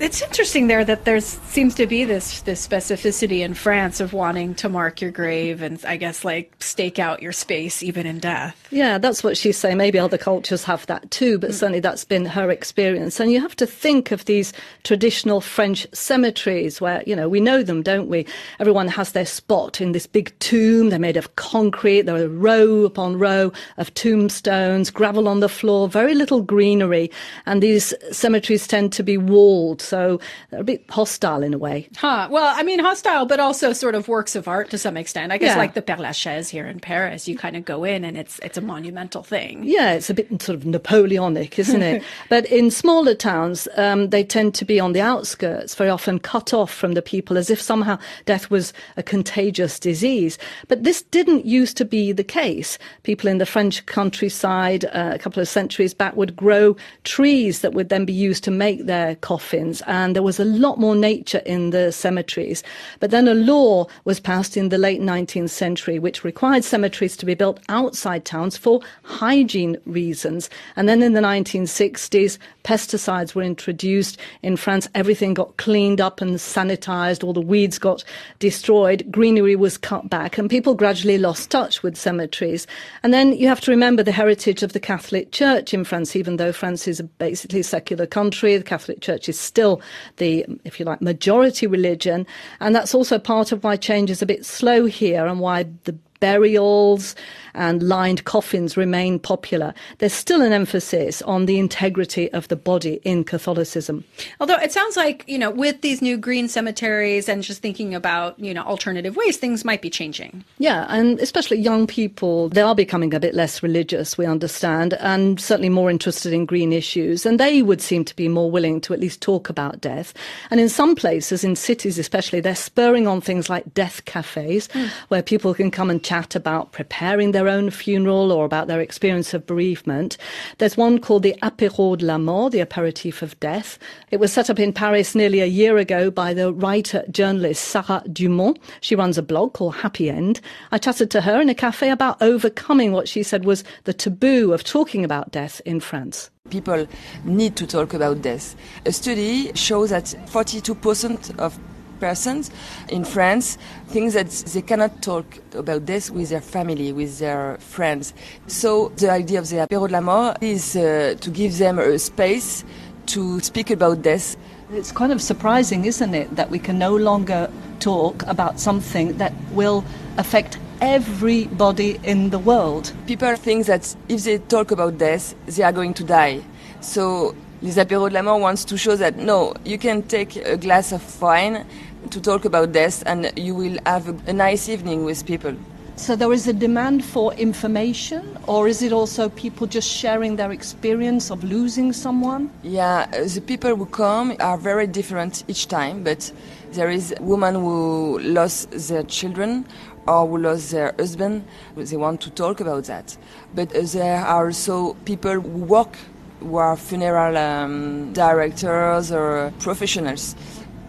It's 0.00 0.22
interesting 0.22 0.68
there 0.68 0.82
that 0.86 1.04
there 1.04 1.20
seems 1.20 1.74
to 1.74 1.86
be 1.86 2.04
this 2.04 2.40
this 2.40 2.66
specificity 2.66 3.40
in 3.40 3.52
France 3.52 4.00
of 4.00 4.14
wanting 4.14 4.54
to 4.54 4.70
mark 4.70 5.02
your 5.02 5.10
grave 5.10 5.60
and 5.60 5.84
I 5.84 5.98
guess 5.98 6.24
like 6.24 6.54
stake 6.58 6.98
out 6.98 7.20
your 7.20 7.32
space 7.32 7.82
even 7.82 8.06
in 8.06 8.18
death. 8.18 8.66
Yeah, 8.70 8.96
that's 8.96 9.22
what 9.22 9.36
she's 9.36 9.58
saying. 9.58 9.76
Maybe 9.76 9.98
other 9.98 10.16
cultures 10.16 10.64
have 10.64 10.86
that 10.86 11.10
too, 11.10 11.38
but 11.38 11.50
mm. 11.50 11.52
certainly 11.52 11.80
that's 11.80 12.06
been 12.06 12.24
her 12.24 12.50
experience. 12.50 13.20
And 13.20 13.30
you 13.30 13.42
have 13.42 13.54
to 13.56 13.66
think 13.66 14.10
of 14.10 14.24
these 14.24 14.54
traditional 14.84 15.42
French 15.42 15.86
cemeteries 15.92 16.80
where, 16.80 17.02
you 17.06 17.14
know, 17.14 17.28
we 17.28 17.40
know 17.40 17.62
them, 17.62 17.82
don't 17.82 18.08
we? 18.08 18.24
Everyone 18.58 18.88
has 18.88 19.12
their 19.12 19.26
spot 19.26 19.82
in 19.82 19.92
this 19.92 20.06
big 20.06 20.32
tomb. 20.38 20.88
They're 20.88 20.98
made 20.98 21.18
of 21.18 21.36
concrete. 21.36 22.02
There 22.02 22.16
are 22.16 22.28
row 22.28 22.84
upon 22.84 23.18
row 23.18 23.52
of 23.76 23.92
tombstones, 23.92 24.88
gravel 24.88 25.28
on 25.28 25.40
the 25.40 25.48
floor, 25.50 25.88
very 25.88 26.14
little 26.14 26.40
greenery. 26.40 27.10
And 27.44 27.62
these 27.62 27.92
cemeteries 28.12 28.66
tend 28.66 28.94
to 28.94 29.02
be 29.02 29.18
walled 29.18 29.89
so 29.90 30.20
a 30.52 30.62
bit 30.62 30.84
hostile 30.88 31.42
in 31.42 31.52
a 31.52 31.58
way. 31.58 31.88
Huh. 31.96 32.28
Well, 32.30 32.54
I 32.56 32.62
mean, 32.62 32.78
hostile, 32.78 33.26
but 33.26 33.40
also 33.40 33.72
sort 33.72 33.94
of 33.94 34.08
works 34.08 34.36
of 34.36 34.48
art 34.48 34.70
to 34.70 34.78
some 34.78 34.96
extent. 34.96 35.32
I 35.32 35.38
guess 35.38 35.54
yeah. 35.54 35.58
like 35.58 35.74
the 35.74 35.82
Père 35.82 35.98
Lachaise 35.98 36.48
here 36.48 36.66
in 36.66 36.78
Paris, 36.80 37.26
you 37.28 37.36
kind 37.36 37.56
of 37.56 37.64
go 37.64 37.84
in 37.84 38.04
and 38.04 38.16
it's 38.16 38.38
it's 38.38 38.56
a 38.56 38.60
monumental 38.60 39.22
thing. 39.22 39.64
Yeah, 39.64 39.92
it's 39.92 40.08
a 40.08 40.14
bit 40.14 40.28
sort 40.40 40.56
of 40.56 40.64
Napoleonic, 40.64 41.58
isn't 41.58 41.82
it? 41.82 42.02
but 42.28 42.46
in 42.46 42.70
smaller 42.70 43.14
towns, 43.14 43.68
um, 43.76 44.10
they 44.10 44.24
tend 44.24 44.54
to 44.54 44.64
be 44.64 44.78
on 44.78 44.92
the 44.92 45.00
outskirts, 45.00 45.74
very 45.74 45.90
often 45.90 46.18
cut 46.18 46.54
off 46.54 46.72
from 46.72 46.92
the 46.92 47.02
people, 47.02 47.36
as 47.36 47.50
if 47.50 47.60
somehow 47.60 47.98
death 48.24 48.50
was 48.50 48.72
a 48.96 49.02
contagious 49.02 49.80
disease. 49.80 50.38
But 50.68 50.84
this 50.84 51.02
didn't 51.02 51.46
used 51.46 51.76
to 51.78 51.84
be 51.84 52.12
the 52.12 52.24
case. 52.24 52.78
People 53.02 53.28
in 53.28 53.38
the 53.38 53.46
French 53.46 53.84
countryside, 53.86 54.84
uh, 54.86 55.10
a 55.14 55.18
couple 55.18 55.42
of 55.42 55.48
centuries 55.48 55.94
back, 55.94 56.14
would 56.14 56.36
grow 56.36 56.76
trees 57.02 57.60
that 57.60 57.74
would 57.74 57.88
then 57.88 58.04
be 58.04 58.12
used 58.12 58.44
to 58.44 58.50
make 58.50 58.86
their 58.86 59.16
coffins 59.16 59.79
and 59.86 60.14
there 60.14 60.22
was 60.22 60.40
a 60.40 60.44
lot 60.44 60.78
more 60.78 60.94
nature 60.94 61.42
in 61.46 61.70
the 61.70 61.92
cemeteries. 61.92 62.62
But 62.98 63.10
then 63.10 63.28
a 63.28 63.34
law 63.34 63.86
was 64.04 64.20
passed 64.20 64.56
in 64.56 64.68
the 64.68 64.78
late 64.78 65.00
19th 65.00 65.50
century 65.50 65.98
which 65.98 66.24
required 66.24 66.64
cemeteries 66.64 67.16
to 67.18 67.26
be 67.26 67.34
built 67.34 67.60
outside 67.68 68.24
towns 68.24 68.56
for 68.56 68.80
hygiene 69.02 69.76
reasons. 69.86 70.50
And 70.76 70.88
then 70.88 71.02
in 71.02 71.12
the 71.12 71.20
1960s, 71.20 72.38
pesticides 72.64 73.34
were 73.34 73.42
introduced 73.42 74.18
in 74.42 74.56
France. 74.56 74.88
Everything 74.94 75.34
got 75.34 75.56
cleaned 75.56 76.00
up 76.00 76.20
and 76.20 76.36
sanitized. 76.36 77.24
All 77.24 77.32
the 77.32 77.40
weeds 77.40 77.78
got 77.78 78.04
destroyed. 78.38 79.04
Greenery 79.10 79.56
was 79.56 79.78
cut 79.78 80.08
back 80.10 80.38
and 80.38 80.50
people 80.50 80.74
gradually 80.74 81.18
lost 81.18 81.50
touch 81.50 81.82
with 81.82 81.96
cemeteries. 81.96 82.66
And 83.02 83.12
then 83.12 83.32
you 83.32 83.48
have 83.48 83.60
to 83.62 83.70
remember 83.70 84.02
the 84.02 84.12
heritage 84.12 84.62
of 84.62 84.72
the 84.72 84.80
Catholic 84.80 85.32
Church 85.32 85.72
in 85.74 85.84
France, 85.84 86.16
even 86.16 86.36
though 86.36 86.52
France 86.52 86.88
is 86.88 87.00
a 87.00 87.04
basically 87.04 87.62
secular 87.62 88.06
country, 88.06 88.56
the 88.56 88.64
Catholic 88.64 89.00
Church 89.00 89.28
is 89.28 89.38
still 89.38 89.59
still 89.60 89.82
the, 90.16 90.46
if 90.64 90.80
you 90.80 90.86
like, 90.86 91.02
majority 91.02 91.66
religion. 91.66 92.26
And 92.60 92.74
that's 92.74 92.94
also 92.94 93.18
part 93.18 93.52
of 93.52 93.62
why 93.62 93.76
change 93.76 94.10
is 94.10 94.22
a 94.22 94.26
bit 94.26 94.46
slow 94.46 94.86
here 94.86 95.26
and 95.26 95.38
why 95.38 95.64
the 95.84 95.94
burials 96.20 97.14
and 97.54 97.82
lined 97.82 98.24
coffins 98.24 98.76
remain 98.76 99.18
popular. 99.18 99.74
There's 99.98 100.12
still 100.12 100.42
an 100.42 100.52
emphasis 100.52 101.22
on 101.22 101.46
the 101.46 101.58
integrity 101.58 102.30
of 102.32 102.48
the 102.48 102.56
body 102.56 103.00
in 103.02 103.24
Catholicism. 103.24 104.04
Although 104.38 104.56
it 104.56 104.72
sounds 104.72 104.96
like, 104.96 105.24
you 105.26 105.38
know, 105.38 105.50
with 105.50 105.80
these 105.80 106.02
new 106.02 106.16
green 106.16 106.48
cemeteries 106.48 107.28
and 107.28 107.42
just 107.42 107.62
thinking 107.62 107.94
about, 107.94 108.38
you 108.38 108.54
know, 108.54 108.62
alternative 108.62 109.16
ways, 109.16 109.36
things 109.36 109.64
might 109.64 109.82
be 109.82 109.90
changing. 109.90 110.44
Yeah, 110.58 110.86
and 110.88 111.18
especially 111.20 111.58
young 111.58 111.86
people, 111.86 112.48
they 112.50 112.62
are 112.62 112.74
becoming 112.74 113.14
a 113.14 113.20
bit 113.20 113.34
less 113.34 113.62
religious, 113.62 114.16
we 114.16 114.26
understand, 114.26 114.94
and 114.94 115.40
certainly 115.40 115.70
more 115.70 115.90
interested 115.90 116.32
in 116.32 116.46
green 116.46 116.72
issues. 116.72 117.26
And 117.26 117.40
they 117.40 117.62
would 117.62 117.80
seem 117.80 118.04
to 118.04 118.16
be 118.16 118.28
more 118.28 118.50
willing 118.50 118.80
to 118.82 118.94
at 118.94 119.00
least 119.00 119.20
talk 119.20 119.48
about 119.48 119.80
death. 119.80 120.14
And 120.50 120.60
in 120.60 120.68
some 120.68 120.94
places, 120.94 121.42
in 121.44 121.56
cities 121.56 121.98
especially, 121.98 122.40
they're 122.40 122.54
spurring 122.54 123.06
on 123.06 123.20
things 123.20 123.50
like 123.50 123.74
death 123.74 124.04
cafes, 124.04 124.68
mm. 124.68 124.88
where 125.08 125.22
people 125.22 125.54
can 125.54 125.70
come 125.70 125.90
and 125.90 126.02
chat 126.10 126.34
about 126.34 126.72
preparing 126.72 127.30
their 127.30 127.46
own 127.46 127.70
funeral 127.70 128.32
or 128.32 128.44
about 128.44 128.66
their 128.66 128.80
experience 128.80 129.32
of 129.32 129.46
bereavement. 129.46 130.16
There's 130.58 130.76
one 130.76 130.98
called 130.98 131.22
the 131.22 131.36
Apéro 131.40 131.96
de 131.96 132.04
la 132.04 132.18
Mort, 132.18 132.50
the 132.50 132.58
aperitif 132.58 133.22
of 133.22 133.38
death. 133.38 133.78
It 134.10 134.18
was 134.18 134.32
set 134.32 134.50
up 134.50 134.58
in 134.58 134.72
Paris 134.72 135.14
nearly 135.14 135.38
a 135.38 135.46
year 135.46 135.78
ago 135.78 136.10
by 136.10 136.34
the 136.34 136.52
writer 136.52 137.04
journalist 137.12 137.62
Sarah 137.62 138.02
Dumont. 138.12 138.58
She 138.80 138.96
runs 138.96 139.18
a 139.18 139.22
blog 139.22 139.52
called 139.52 139.76
Happy 139.76 140.10
End. 140.10 140.40
I 140.72 140.78
chatted 140.78 141.12
to 141.12 141.20
her 141.20 141.40
in 141.40 141.48
a 141.48 141.54
cafe 141.54 141.90
about 141.90 142.20
overcoming 142.20 142.90
what 142.90 143.06
she 143.06 143.22
said 143.22 143.44
was 143.44 143.62
the 143.84 143.94
taboo 143.94 144.52
of 144.52 144.64
talking 144.64 145.04
about 145.04 145.30
death 145.30 145.62
in 145.64 145.78
France. 145.78 146.28
People 146.50 146.88
need 147.22 147.54
to 147.54 147.68
talk 147.68 147.94
about 147.94 148.20
death. 148.20 148.56
A 148.84 148.90
study 148.90 149.52
shows 149.54 149.90
that 149.90 150.06
42% 150.26 151.38
of 151.38 151.56
persons 152.00 152.50
in 152.88 153.04
France 153.04 153.58
think 153.88 154.12
that 154.14 154.30
they 154.30 154.62
cannot 154.62 155.02
talk 155.02 155.24
about 155.54 155.86
this 155.86 156.10
with 156.10 156.30
their 156.30 156.40
family, 156.40 156.92
with 156.92 157.18
their 157.18 157.58
friends. 157.58 158.14
So 158.46 158.88
the 158.96 159.10
idea 159.10 159.38
of 159.38 159.48
the 159.48 159.56
apéro 159.56 159.86
de 159.86 159.92
la 159.92 160.00
mort 160.00 160.42
is 160.42 160.76
uh, 160.76 161.14
to 161.20 161.30
give 161.30 161.58
them 161.58 161.78
a 161.78 161.98
space 161.98 162.64
to 163.06 163.40
speak 163.40 163.70
about 163.70 164.02
this. 164.02 164.36
It's 164.72 164.92
kind 164.92 165.12
of 165.12 165.20
surprising, 165.20 165.84
isn't 165.84 166.14
it, 166.14 166.34
that 166.36 166.50
we 166.50 166.58
can 166.58 166.78
no 166.78 166.96
longer 166.96 167.50
talk 167.80 168.22
about 168.26 168.60
something 168.60 169.18
that 169.18 169.32
will 169.52 169.84
affect 170.16 170.58
everybody 170.80 171.98
in 172.04 172.30
the 172.30 172.38
world. 172.38 172.92
People 173.06 173.34
think 173.36 173.66
that 173.66 173.94
if 174.08 174.24
they 174.24 174.38
talk 174.38 174.70
about 174.70 174.98
death, 174.98 175.34
they 175.46 175.62
are 175.62 175.72
going 175.72 175.94
to 175.94 176.04
die. 176.04 176.40
So 176.80 177.34
Les 177.62 177.78
Apéros 177.78 178.08
de 178.08 178.14
la 178.14 178.22
Mort 178.22 178.40
wants 178.40 178.64
to 178.64 178.78
show 178.78 178.96
that 178.96 179.16
no, 179.16 179.52
you 179.64 179.76
can 179.76 180.02
take 180.02 180.36
a 180.36 180.56
glass 180.56 180.92
of 180.92 181.02
wine 181.20 181.66
to 182.10 182.20
talk 182.20 182.44
about 182.44 182.72
death 182.72 183.02
and 183.06 183.30
you 183.36 183.54
will 183.54 183.78
have 183.84 184.08
a, 184.08 184.30
a 184.30 184.32
nice 184.32 184.68
evening 184.68 185.04
with 185.04 185.26
people. 185.26 185.54
So 185.96 186.16
there 186.16 186.32
is 186.32 186.48
a 186.48 186.54
demand 186.54 187.04
for 187.04 187.34
information, 187.34 188.38
or 188.46 188.66
is 188.68 188.80
it 188.80 188.90
also 188.90 189.28
people 189.28 189.66
just 189.66 189.86
sharing 189.86 190.36
their 190.36 190.50
experience 190.50 191.30
of 191.30 191.44
losing 191.44 191.92
someone? 191.92 192.50
Yeah, 192.62 193.04
the 193.06 193.42
people 193.42 193.76
who 193.76 193.84
come 193.84 194.34
are 194.40 194.56
very 194.56 194.86
different 194.86 195.44
each 195.46 195.68
time, 195.68 196.02
but 196.02 196.32
there 196.72 196.88
is 196.88 197.14
women 197.20 197.54
who 197.54 198.18
lost 198.20 198.70
their 198.70 199.02
children 199.02 199.66
or 200.08 200.26
who 200.26 200.38
lost 200.38 200.70
their 200.70 200.94
husband. 200.98 201.44
They 201.76 201.98
want 201.98 202.22
to 202.22 202.30
talk 202.30 202.60
about 202.60 202.84
that. 202.84 203.14
But 203.54 203.68
there 203.68 204.24
are 204.24 204.46
also 204.46 204.94
people 205.04 205.38
who 205.38 205.58
work, 205.58 205.98
who 206.40 206.56
are 206.56 206.76
funeral 206.76 207.36
um, 207.36 208.14
directors 208.14 209.12
or 209.12 209.52
professionals 209.58 210.34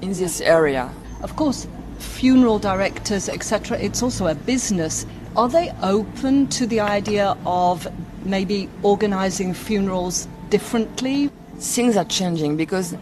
in 0.01 0.13
this 0.13 0.39
area. 0.39 0.89
Of 1.23 1.35
course, 1.35 1.67
funeral 1.99 2.59
directors, 2.59 3.29
etc., 3.29 3.77
it's 3.77 4.01
also 4.01 4.27
a 4.27 4.35
business. 4.35 5.05
Are 5.35 5.47
they 5.47 5.71
open 5.81 6.47
to 6.47 6.65
the 6.65 6.79
idea 6.79 7.37
of 7.45 7.87
maybe 8.25 8.69
organizing 8.83 9.53
funerals 9.53 10.27
differently? 10.49 11.29
Things 11.57 11.95
are 11.95 12.05
changing 12.05 12.57
because 12.57 12.95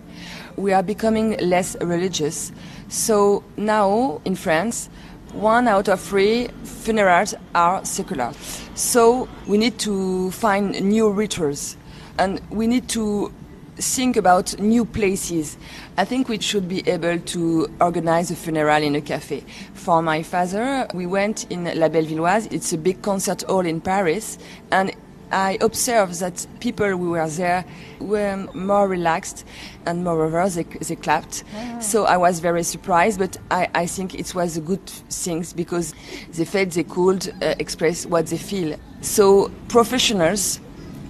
we 0.58 0.74
are 0.74 0.84
becoming 0.84 1.38
less 1.38 1.78
religious. 1.82 2.52
So 2.90 3.44
now 3.56 4.22
in 4.26 4.36
France, 4.36 4.90
one 5.32 5.68
out 5.68 5.88
of 5.88 6.02
three 6.02 6.50
funerals 6.64 7.36
are 7.56 7.84
secular. 7.86 8.34
So 8.76 9.30
we 9.48 9.58
need 9.58 9.80
to 9.80 10.32
find 10.32 10.80
new 10.82 11.10
rituals 11.10 11.78
and 12.18 12.42
we 12.50 12.68
need 12.68 12.90
to 12.90 13.32
think 13.80 14.18
about 14.18 14.60
new 14.60 14.86
places. 14.86 15.58
I 15.98 16.06
think 16.06 16.30
we 16.30 16.40
should 16.40 16.68
be 16.68 16.88
able 16.88 17.20
to 17.20 17.68
organize 17.80 18.32
a 18.32 18.36
funeral 18.36 18.84
in 18.84 18.96
a 18.96 19.02
cafe. 19.02 19.44
For 19.74 20.02
my 20.02 20.24
father, 20.24 20.88
we 20.94 21.06
went 21.06 21.50
in 21.50 21.66
La 21.66 21.90
Bellevilloise. 21.90 22.52
It's 22.52 22.74
a 22.74 22.78
big 22.78 23.02
concert 23.02 23.44
hall 23.44 23.66
in 23.66 23.82
Paris, 23.82 24.38
and 24.72 24.92
I 25.32 25.58
observed 25.62 26.20
that 26.22 26.46
people 26.60 26.88
who 26.88 27.12
were 27.12 27.30
there 27.30 27.64
were 28.00 28.48
more 28.54 28.88
relaxed 28.88 29.46
and 29.86 30.04
moreover 30.04 30.50
they, 30.50 30.64
they 30.64 30.96
clapped. 30.96 31.44
So 31.82 32.06
I 32.06 32.18
was 32.18 32.40
very 32.40 32.64
surprised, 32.64 33.20
but 33.20 33.38
I, 33.52 33.70
I 33.76 33.86
think 33.86 34.16
it 34.16 34.34
was 34.34 34.58
a 34.58 34.62
good 34.62 34.86
thing 34.88 35.46
because 35.56 35.94
they 36.34 36.46
felt 36.46 36.72
they 36.72 36.84
could 36.84 37.30
uh, 37.44 37.54
express 37.60 38.06
what 38.08 38.28
they 38.28 38.38
feel. 38.38 38.76
So 39.02 39.52
professionals 39.68 40.60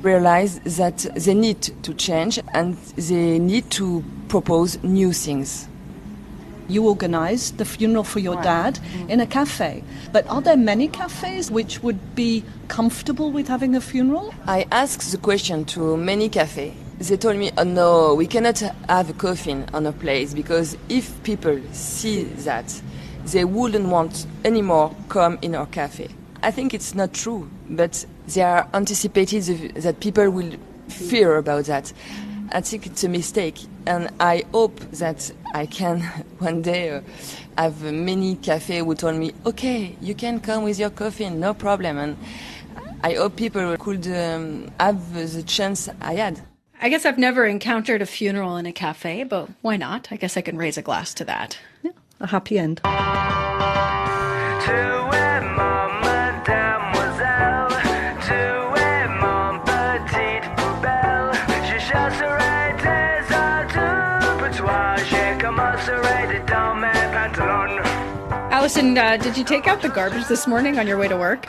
realize 0.01 0.59
that 0.77 0.97
they 1.15 1.33
need 1.33 1.61
to 1.83 1.93
change 1.93 2.39
and 2.53 2.75
they 2.95 3.39
need 3.39 3.69
to 3.71 4.03
propose 4.27 4.81
new 4.83 5.13
things. 5.13 5.67
You 6.67 6.87
organised 6.87 7.57
the 7.57 7.65
funeral 7.65 8.03
for 8.03 8.19
your 8.19 8.35
dad 8.43 8.75
mm. 8.75 9.09
in 9.09 9.19
a 9.19 9.25
cafe. 9.25 9.83
But 10.11 10.27
are 10.27 10.41
there 10.41 10.55
many 10.55 10.87
cafes 10.87 11.49
which 11.49 11.81
would 11.81 12.15
be 12.15 12.43
comfortable 12.67 13.31
with 13.31 13.47
having 13.47 13.75
a 13.75 13.81
funeral? 13.81 14.33
I 14.45 14.67
asked 14.71 15.11
the 15.11 15.17
question 15.17 15.65
to 15.65 15.97
many 15.97 16.29
cafes. 16.29 16.75
They 16.99 17.17
told 17.17 17.37
me, 17.37 17.51
oh 17.57 17.63
no, 17.63 18.13
we 18.13 18.27
cannot 18.27 18.59
have 18.87 19.09
a 19.09 19.13
coffin 19.13 19.65
on 19.73 19.87
a 19.87 19.91
place 19.91 20.33
because 20.33 20.77
if 20.89 21.23
people 21.23 21.59
see 21.71 22.25
that, 22.45 22.81
they 23.25 23.45
wouldn't 23.45 23.87
want 23.87 24.27
anymore 24.45 24.95
come 25.07 25.39
in 25.41 25.55
our 25.55 25.65
cafe. 25.67 26.09
I 26.41 26.51
think 26.51 26.73
it's 26.73 26.95
not 26.95 27.13
true, 27.13 27.49
but 27.69 28.05
they 28.27 28.41
are 28.41 28.67
anticipated 28.73 29.75
that 29.75 29.99
people 29.99 30.29
will 30.29 30.53
fear 30.87 31.37
about 31.37 31.65
that. 31.65 31.91
I 32.51 32.61
think 32.61 32.85
it's 32.87 33.03
a 33.03 33.09
mistake, 33.09 33.59
and 33.85 34.09
I 34.19 34.43
hope 34.51 34.79
that 34.91 35.31
I 35.53 35.65
can 35.65 36.01
one 36.39 36.61
day 36.61 36.89
uh, 36.89 37.01
have 37.57 37.81
many 37.83 38.35
cafes 38.37 38.83
who 38.83 38.95
told 38.95 39.15
me, 39.15 39.33
okay, 39.45 39.95
you 40.01 40.15
can 40.15 40.39
come 40.39 40.63
with 40.63 40.79
your 40.79 40.89
coffin, 40.89 41.39
no 41.39 41.53
problem. 41.53 41.97
And 41.97 42.17
I 43.03 43.13
hope 43.13 43.35
people 43.35 43.77
could 43.77 44.07
um, 44.07 44.71
have 44.79 45.13
the 45.13 45.43
chance 45.43 45.89
I 46.01 46.15
had. 46.15 46.41
I 46.81 46.87
guess 46.87 47.05
I've 47.05 47.17
never 47.17 47.45
encountered 47.45 48.01
a 48.01 48.05
funeral 48.05 48.55
in 48.55 48.65
a 48.65 48.71
cafe, 48.71 49.23
but 49.25 49.49
why 49.61 49.75
not? 49.75 50.07
I 50.11 50.15
guess 50.15 50.37
I 50.37 50.41
can 50.41 50.57
raise 50.57 50.77
a 50.77 50.81
glass 50.81 51.13
to 51.15 51.25
that. 51.25 51.59
Yeah, 51.83 51.91
a 52.21 52.27
happy 52.27 52.57
end. 52.57 52.79
Alison, 68.69 68.95
uh, 68.99 69.17
did 69.17 69.35
you 69.35 69.43
take 69.43 69.65
out 69.65 69.81
the 69.81 69.89
garbage 69.89 70.27
this 70.27 70.45
morning 70.45 70.77
on 70.77 70.85
your 70.85 70.99
way 70.99 71.07
to 71.07 71.17
work? 71.17 71.47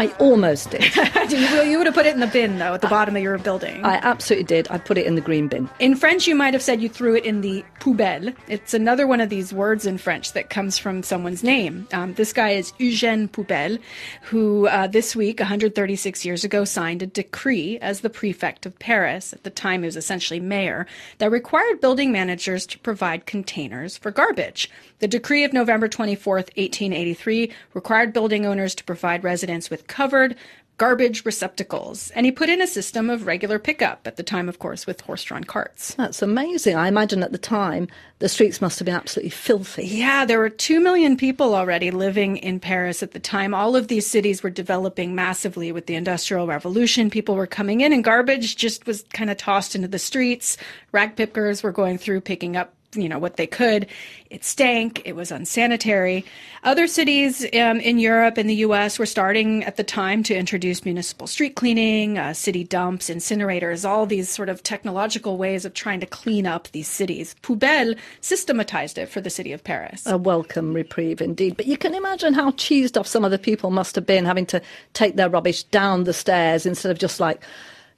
I 0.00 0.06
almost 0.18 0.70
did. 0.70 0.82
you, 1.30 1.76
would 1.76 1.86
have 1.86 1.94
put 1.94 2.06
it 2.06 2.14
in 2.14 2.20
the 2.20 2.26
bin, 2.26 2.58
though, 2.58 2.72
at 2.72 2.80
the 2.80 2.88
bottom 2.88 3.16
of 3.16 3.22
your 3.22 3.36
building. 3.36 3.84
I 3.84 3.96
absolutely 3.96 4.44
did. 4.44 4.66
I 4.70 4.78
put 4.78 4.96
it 4.96 5.04
in 5.04 5.14
the 5.14 5.20
green 5.20 5.46
bin. 5.46 5.68
In 5.78 5.94
French, 5.94 6.26
you 6.26 6.34
might 6.34 6.54
have 6.54 6.62
said 6.62 6.80
you 6.80 6.88
threw 6.88 7.14
it 7.16 7.26
in 7.26 7.42
the 7.42 7.62
poubelle. 7.80 8.34
It's 8.48 8.72
another 8.72 9.06
one 9.06 9.20
of 9.20 9.28
these 9.28 9.52
words 9.52 9.84
in 9.84 9.98
French 9.98 10.32
that 10.32 10.48
comes 10.48 10.78
from 10.78 11.02
someone's 11.02 11.42
name. 11.42 11.86
Um, 11.92 12.14
this 12.14 12.32
guy 12.32 12.52
is 12.52 12.72
Eugène 12.80 13.28
Poubelle, 13.28 13.78
who 14.22 14.68
uh, 14.68 14.86
this 14.86 15.14
week, 15.14 15.38
136 15.38 16.24
years 16.24 16.44
ago, 16.44 16.64
signed 16.64 17.02
a 17.02 17.06
decree 17.06 17.78
as 17.80 18.00
the 18.00 18.08
prefect 18.08 18.64
of 18.64 18.78
Paris. 18.78 19.34
At 19.34 19.44
the 19.44 19.50
time, 19.50 19.82
he 19.82 19.86
was 19.86 19.98
essentially 19.98 20.40
mayor, 20.40 20.86
that 21.18 21.30
required 21.30 21.82
building 21.82 22.10
managers 22.10 22.64
to 22.68 22.78
provide 22.78 23.26
containers 23.26 23.98
for 23.98 24.10
garbage. 24.10 24.70
The 25.00 25.08
decree 25.08 25.44
of 25.44 25.52
November 25.52 25.88
24th, 25.88 26.56
1883, 26.56 27.52
required 27.74 28.14
building 28.14 28.46
owners 28.46 28.74
to 28.76 28.84
provide 28.84 29.24
residents 29.24 29.68
with 29.68 29.86
covered 29.90 30.36
garbage 30.80 31.26
receptacles. 31.26 32.10
And 32.12 32.24
he 32.24 32.32
put 32.32 32.48
in 32.48 32.62
a 32.62 32.66
system 32.66 33.10
of 33.10 33.26
regular 33.26 33.58
pickup, 33.58 34.06
at 34.06 34.16
the 34.16 34.22
time, 34.22 34.48
of 34.48 34.58
course, 34.58 34.86
with 34.86 35.02
horse 35.02 35.22
drawn 35.22 35.44
carts. 35.44 35.92
That's 35.92 36.22
amazing. 36.22 36.74
I 36.74 36.88
imagine 36.88 37.22
at 37.22 37.32
the 37.32 37.38
time 37.38 37.86
the 38.18 38.30
streets 38.30 38.62
must 38.62 38.78
have 38.78 38.86
been 38.86 38.94
absolutely 38.94 39.28
filthy. 39.28 39.86
Yeah, 39.86 40.24
there 40.24 40.38
were 40.38 40.48
2 40.48 40.80
million 40.80 41.18
people 41.18 41.54
already 41.54 41.90
living 41.90 42.38
in 42.38 42.60
Paris 42.60 43.02
at 43.02 43.10
the 43.10 43.20
time. 43.20 43.52
All 43.52 43.76
of 43.76 43.88
these 43.88 44.06
cities 44.06 44.42
were 44.42 44.48
developing 44.48 45.14
massively 45.14 45.70
with 45.70 45.84
the 45.84 45.96
Industrial 45.96 46.46
Revolution. 46.46 47.10
People 47.10 47.34
were 47.34 47.46
coming 47.46 47.82
in, 47.82 47.92
and 47.92 48.02
garbage 48.02 48.56
just 48.56 48.86
was 48.86 49.04
kind 49.12 49.28
of 49.28 49.36
tossed 49.36 49.74
into 49.74 49.88
the 49.88 49.98
streets. 49.98 50.56
Rag 50.92 51.14
pickers 51.14 51.62
were 51.62 51.72
going 51.72 51.98
through 51.98 52.22
picking 52.22 52.56
up 52.56 52.72
you 52.94 53.08
know 53.08 53.18
what 53.18 53.36
they 53.36 53.46
could. 53.46 53.86
It 54.30 54.44
stank. 54.44 55.02
It 55.04 55.14
was 55.14 55.30
unsanitary. 55.30 56.24
Other 56.62 56.86
cities 56.86 57.44
um, 57.54 57.80
in 57.80 57.98
Europe 57.98 58.36
and 58.36 58.48
the 58.48 58.54
U.S. 58.56 58.98
were 58.98 59.06
starting 59.06 59.64
at 59.64 59.76
the 59.76 59.84
time 59.84 60.22
to 60.24 60.36
introduce 60.36 60.84
municipal 60.84 61.26
street 61.26 61.56
cleaning, 61.56 62.18
uh, 62.18 62.32
city 62.34 62.64
dumps, 62.64 63.08
incinerators, 63.08 63.88
all 63.88 64.06
these 64.06 64.28
sort 64.28 64.48
of 64.48 64.62
technological 64.62 65.36
ways 65.36 65.64
of 65.64 65.74
trying 65.74 66.00
to 66.00 66.06
clean 66.06 66.46
up 66.46 66.68
these 66.68 66.88
cities. 66.88 67.34
Poubelle 67.42 67.96
systematized 68.20 68.98
it 68.98 69.08
for 69.08 69.20
the 69.20 69.30
city 69.30 69.52
of 69.52 69.64
Paris. 69.64 70.06
A 70.06 70.18
welcome 70.18 70.74
reprieve 70.74 71.20
indeed. 71.20 71.56
But 71.56 71.66
you 71.66 71.76
can 71.76 71.94
imagine 71.94 72.34
how 72.34 72.50
cheesed 72.52 72.98
off 72.98 73.06
some 73.06 73.24
of 73.24 73.30
the 73.30 73.38
people 73.38 73.70
must 73.70 73.94
have 73.94 74.06
been 74.06 74.24
having 74.24 74.46
to 74.46 74.60
take 74.92 75.16
their 75.16 75.28
rubbish 75.28 75.62
down 75.64 76.04
the 76.04 76.12
stairs 76.12 76.66
instead 76.66 76.90
of 76.90 76.98
just 76.98 77.20
like 77.20 77.42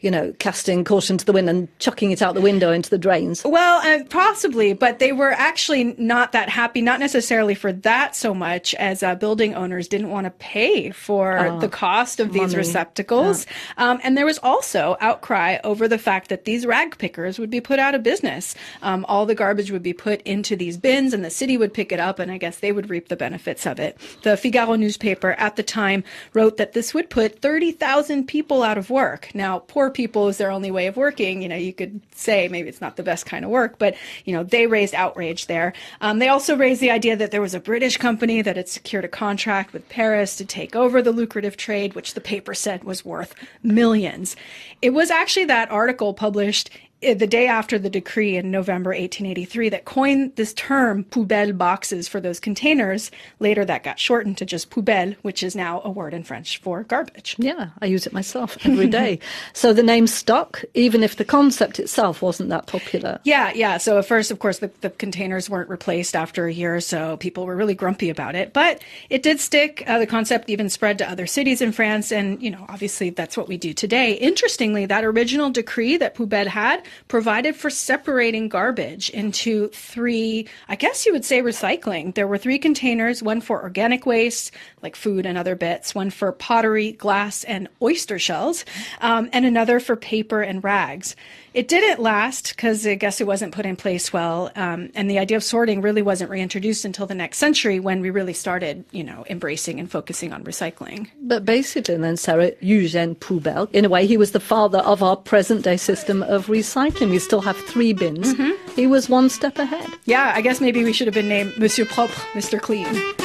you 0.03 0.11
know, 0.11 0.35
casting 0.39 0.85
caution 0.85 1.17
to 1.17 1.25
the 1.25 1.33
wind 1.33 1.49
and 1.49 1.69
chucking 1.79 2.11
it 2.11 2.21
out 2.21 2.35
the 2.35 2.41
window 2.41 2.71
into 2.73 2.91
the 2.91 2.99
drains. 2.99 3.43
Well, 3.45 3.81
uh, 3.87 4.05
possibly, 4.11 4.75
but 4.75 4.99
they 4.99 5.13
were 5.13 5.33
actually 5.33 5.95
not 5.97 6.33
that 6.33 6.49
happy, 6.51 6.83
not 6.83 7.01
necessarily 7.01 7.55
for 7.55 7.73
that 7.73 8.15
so 8.15 8.35
much 8.35 8.75
as 8.75 9.03
uh, 9.03 9.15
building 9.15 9.55
owners 9.55 9.89
didn't 9.89 10.11
want 10.11 10.25
to 10.27 10.31
pay 10.33 10.91
for 10.91 11.39
Oh, 11.39 11.59
the 11.61 11.69
cost 11.69 12.21
of 12.21 12.33
these 12.33 12.43
money. 12.53 12.57
receptacles. 12.57 13.47
Um, 13.79 14.01
and 14.03 14.17
there 14.19 14.27
was 14.27 14.39
also 14.43 14.97
outcry 15.01 15.59
over 15.65 15.89
the 15.89 15.99
fact 15.99 16.29
that 16.29 16.45
these 16.45 16.67
rag 16.67 16.99
pickers 16.99 17.39
would 17.39 17.51
be 17.51 17.61
put 17.61 17.79
out 17.79 17.95
of 17.95 18.03
business. 18.03 18.55
Um, 18.83 19.05
all 19.09 19.25
the 19.25 19.35
garbage 19.35 19.71
would 19.71 19.83
be 19.83 19.93
put 19.93 20.21
into 20.23 20.57
these 20.57 20.77
bins 20.77 21.15
and 21.15 21.25
the 21.25 21.31
city 21.31 21.57
would 21.57 21.73
pick 21.73 21.93
it 21.93 22.01
up 22.01 22.19
and 22.19 22.31
I 22.33 22.39
guess 22.39 22.59
they 22.59 22.73
would 22.73 22.91
reap 22.91 23.09
the 23.09 23.17
benefits 23.17 23.67
of 23.67 23.79
it. 23.79 23.97
The 24.23 24.37
Figaro 24.37 24.75
newspaper 24.75 25.33
at 25.39 25.55
the 25.57 25.63
time 25.63 26.03
wrote 26.35 26.57
that 26.57 26.73
this 26.73 26.93
would 26.93 27.09
put 27.09 27.41
30,000 27.41 28.27
people 28.27 28.65
out 28.65 28.79
of 28.79 28.91
work. 28.91 29.31
Now, 29.35 29.61
poor 29.61 29.91
people 29.93 30.29
is 30.29 30.39
their 30.39 30.51
only 30.51 30.71
way 30.71 30.87
of 30.89 30.97
working. 30.97 31.43
You 31.43 31.49
know, 31.49 31.57
you 31.57 31.73
could 31.73 32.01
say 32.15 32.49
maybe 32.49 32.69
it's 32.69 32.81
not 32.81 32.97
the 32.97 33.03
best 33.03 33.27
kind 33.27 33.45
of 33.45 33.51
work, 33.51 33.79
but, 33.79 33.95
you 34.25 34.35
know, 34.35 34.43
they 34.43 34.67
raised 34.67 34.95
outrage 34.95 35.47
there. 35.47 35.73
Um, 36.01 36.19
they 36.19 36.29
also 36.29 36.57
raised 36.57 36.81
the 36.81 36.91
idea 36.91 37.17
that 37.17 37.31
there 37.31 37.41
was 37.41 37.55
a 37.55 37.61
British 37.61 37.97
company 37.97 38.43
that 38.43 38.57
had 38.57 38.69
secured 38.69 39.05
a 39.05 39.09
contract 39.09 39.73
with 39.73 39.89
Paris 39.89 40.37
to 40.37 40.45
take 40.45 40.75
over 40.75 41.01
the 41.01 41.13
lucrative 41.13 41.57
trade, 41.57 41.95
which 41.95 42.15
the 42.15 42.21
paper 42.21 42.55
said 42.55 42.85
was 42.85 43.05
worth 43.05 43.35
millions. 43.63 44.35
It 44.81 44.91
was 44.91 45.11
actually 45.11 45.47
that 45.47 45.71
article 45.71 46.15
published 46.15 46.71
the 47.03 47.27
day 47.27 47.47
after 47.47 47.79
the 47.79 47.91
decree 47.91 48.37
in 48.37 48.51
November 48.51 48.91
1883 48.91 49.69
that 49.71 49.85
coined 49.85 50.37
this 50.37 50.55
term 50.55 51.05
poubelle 51.05 51.57
boxes 51.57 52.09
for 52.09 52.21
those 52.21 52.39
containers. 52.39 53.11
Later, 53.41 53.65
that 53.65 53.83
got 53.83 53.99
shortened 53.99 54.39
to 54.39 54.47
just 54.47 54.71
poubelle, 54.71 55.17
which 55.23 55.43
is 55.43 55.57
now 55.57 55.83
a 55.85 55.91
word 55.91 56.15
in 56.15 56.23
French 56.23 56.59
for 56.59 56.85
garbage. 56.85 57.35
Yeah, 57.39 57.71
I 57.81 57.87
use 57.87 58.07
it 58.07 58.13
myself 58.13 58.57
every 58.65 58.89
day. 58.89 59.19
so 59.53 59.73
the 59.73 59.83
name 59.83 60.07
stuck, 60.07 60.65
even 60.75 61.03
if 61.03 61.17
the 61.17 61.25
concept 61.25 61.81
itself 61.81 62.23
wasn't 62.23 62.51
that 62.51 62.67
popular. 62.67 63.21
Yeah, 63.25 63.53
yeah. 63.55 63.79
So 63.79 63.99
at 63.99 64.07
first, 64.07 64.31
of 64.31 64.39
course, 64.39 64.61
the, 64.61 64.71
the 64.81 64.91
containers 64.91 65.51
weren't 65.51 65.69
replaced 65.69 66.15
after 66.15 66.47
a 66.47 66.53
year 66.53 66.77
or 66.77 66.81
so. 66.81 67.17
People 67.17 67.47
were 67.47 67.57
really 67.57 67.75
grumpy 67.75 68.11
about 68.11 68.37
it, 68.37 68.53
but 68.53 68.81
it 69.11 69.23
did 69.23 69.41
stick. 69.41 69.83
Uh, 69.87 69.99
the 69.99 70.07
concept 70.07 70.49
even 70.49 70.69
spread 70.69 70.99
to 70.99 71.11
other 71.11 71.27
cities 71.27 71.61
in 71.61 71.73
France, 71.73 72.13
and 72.13 72.41
you 72.41 72.51
know, 72.51 72.65
obviously, 72.69 73.11
that's 73.11 73.37
what 73.37 73.49
we 73.49 73.57
do 73.57 73.75
today. 73.75 74.13
Interestingly, 74.13 74.87
that 74.87 75.05
original 75.05 75.51
decree 75.51 75.97
that 75.97 76.15
Poubelle 76.15 76.47
had 76.47 76.85
provided 77.09 77.57
for 77.57 77.71
separating 77.71 78.49
garbage 78.49 79.11
into 79.11 79.69
three, 79.69 80.49
I 80.69 80.77
guess 80.77 81.07
you 81.07 81.13
would 81.13 81.25
say, 81.25 81.43
recycling. 81.43 82.15
There 82.15 82.27
were 82.27 82.39
three 82.39 82.59
containers: 82.59 83.23
one 83.23 83.41
for 83.41 83.63
organic 83.63 84.07
waste, 84.07 84.53
like 84.83 84.97
food 84.97 85.27
and 85.27 85.37
other 85.39 85.55
bits, 85.57 85.95
one 85.95 86.11
for 86.11 86.33
pottery, 86.33 86.93
glass, 86.93 87.45
and 87.45 87.69
oyster 87.81 88.19
shells, 88.19 88.65
um, 89.01 89.29
and 89.33 89.45
another 89.45 89.81
for 89.81 89.97
paper 89.97 90.43
and 90.43 90.63
rags. 90.63 91.17
It 91.55 91.69
didn't 91.69 92.01
last 92.01 92.51
because 92.57 92.87
I 92.87 92.95
guess 92.95 93.21
it 93.21 93.27
wasn't 93.27 93.53
put 93.53 93.67
in 93.67 93.77
place 93.77 94.13
well, 94.13 94.51
um, 94.57 94.91
and 94.95 95.11
the 95.11 95.19
idea 95.19 95.37
of 95.37 95.45
sorting 95.45 95.83
really 95.83 96.01
wasn't 96.01 96.31
reintroduced 96.31 96.85
until 96.85 97.07
the 97.07 97.15
next 97.15 97.39
century 97.39 97.79
when 97.79 98.01
we 98.01 98.11
really 98.11 98.33
started, 98.33 98.85
you 98.91 99.05
know, 99.05 99.25
embracing 99.29 99.79
and 99.79 99.91
focusing 99.91 100.33
on 100.33 100.45
recycling. 100.45 101.09
But 101.21 101.45
basically, 101.45 101.97
then, 101.97 102.17
Sarah, 102.17 102.53
Eugène 102.63 103.17
Poubelle, 103.17 103.69
in 103.73 103.85
a 103.85 103.89
way, 103.89 104.07
he 104.07 104.17
was 104.17 104.33
the 104.33 104.41
father 104.41 104.79
of 104.79 105.03
our 105.03 105.17
present 105.17 105.63
day 105.63 105.77
system 105.77 106.23
of 106.23 106.47
recycling. 106.47 107.11
We 107.11 107.19
still 107.19 107.43
have 107.43 107.57
three 107.57 107.93
bins. 107.93 108.35
He 108.75 108.87
was 108.87 109.09
one 109.09 109.29
step 109.29 109.59
ahead. 109.59 109.89
Yeah, 110.07 110.33
I 110.35 110.41
guess 110.41 110.61
maybe 110.61 110.83
we 110.85 110.93
should 110.93 111.07
have 111.07 111.15
been 111.15 111.29
named 111.29 111.59
Monsieur 111.59 111.85
Propre, 111.85 112.19
Mr. 112.33 112.61
Clean. 112.61 113.22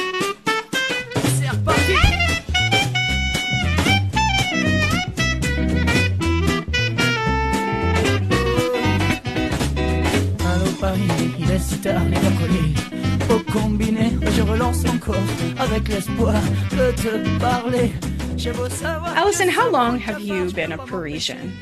Alison, 19.16 19.48
how 19.48 19.68
long 19.68 19.98
have 19.98 20.20
you 20.20 20.52
been 20.52 20.70
a 20.70 20.78
Parisian? 20.78 21.52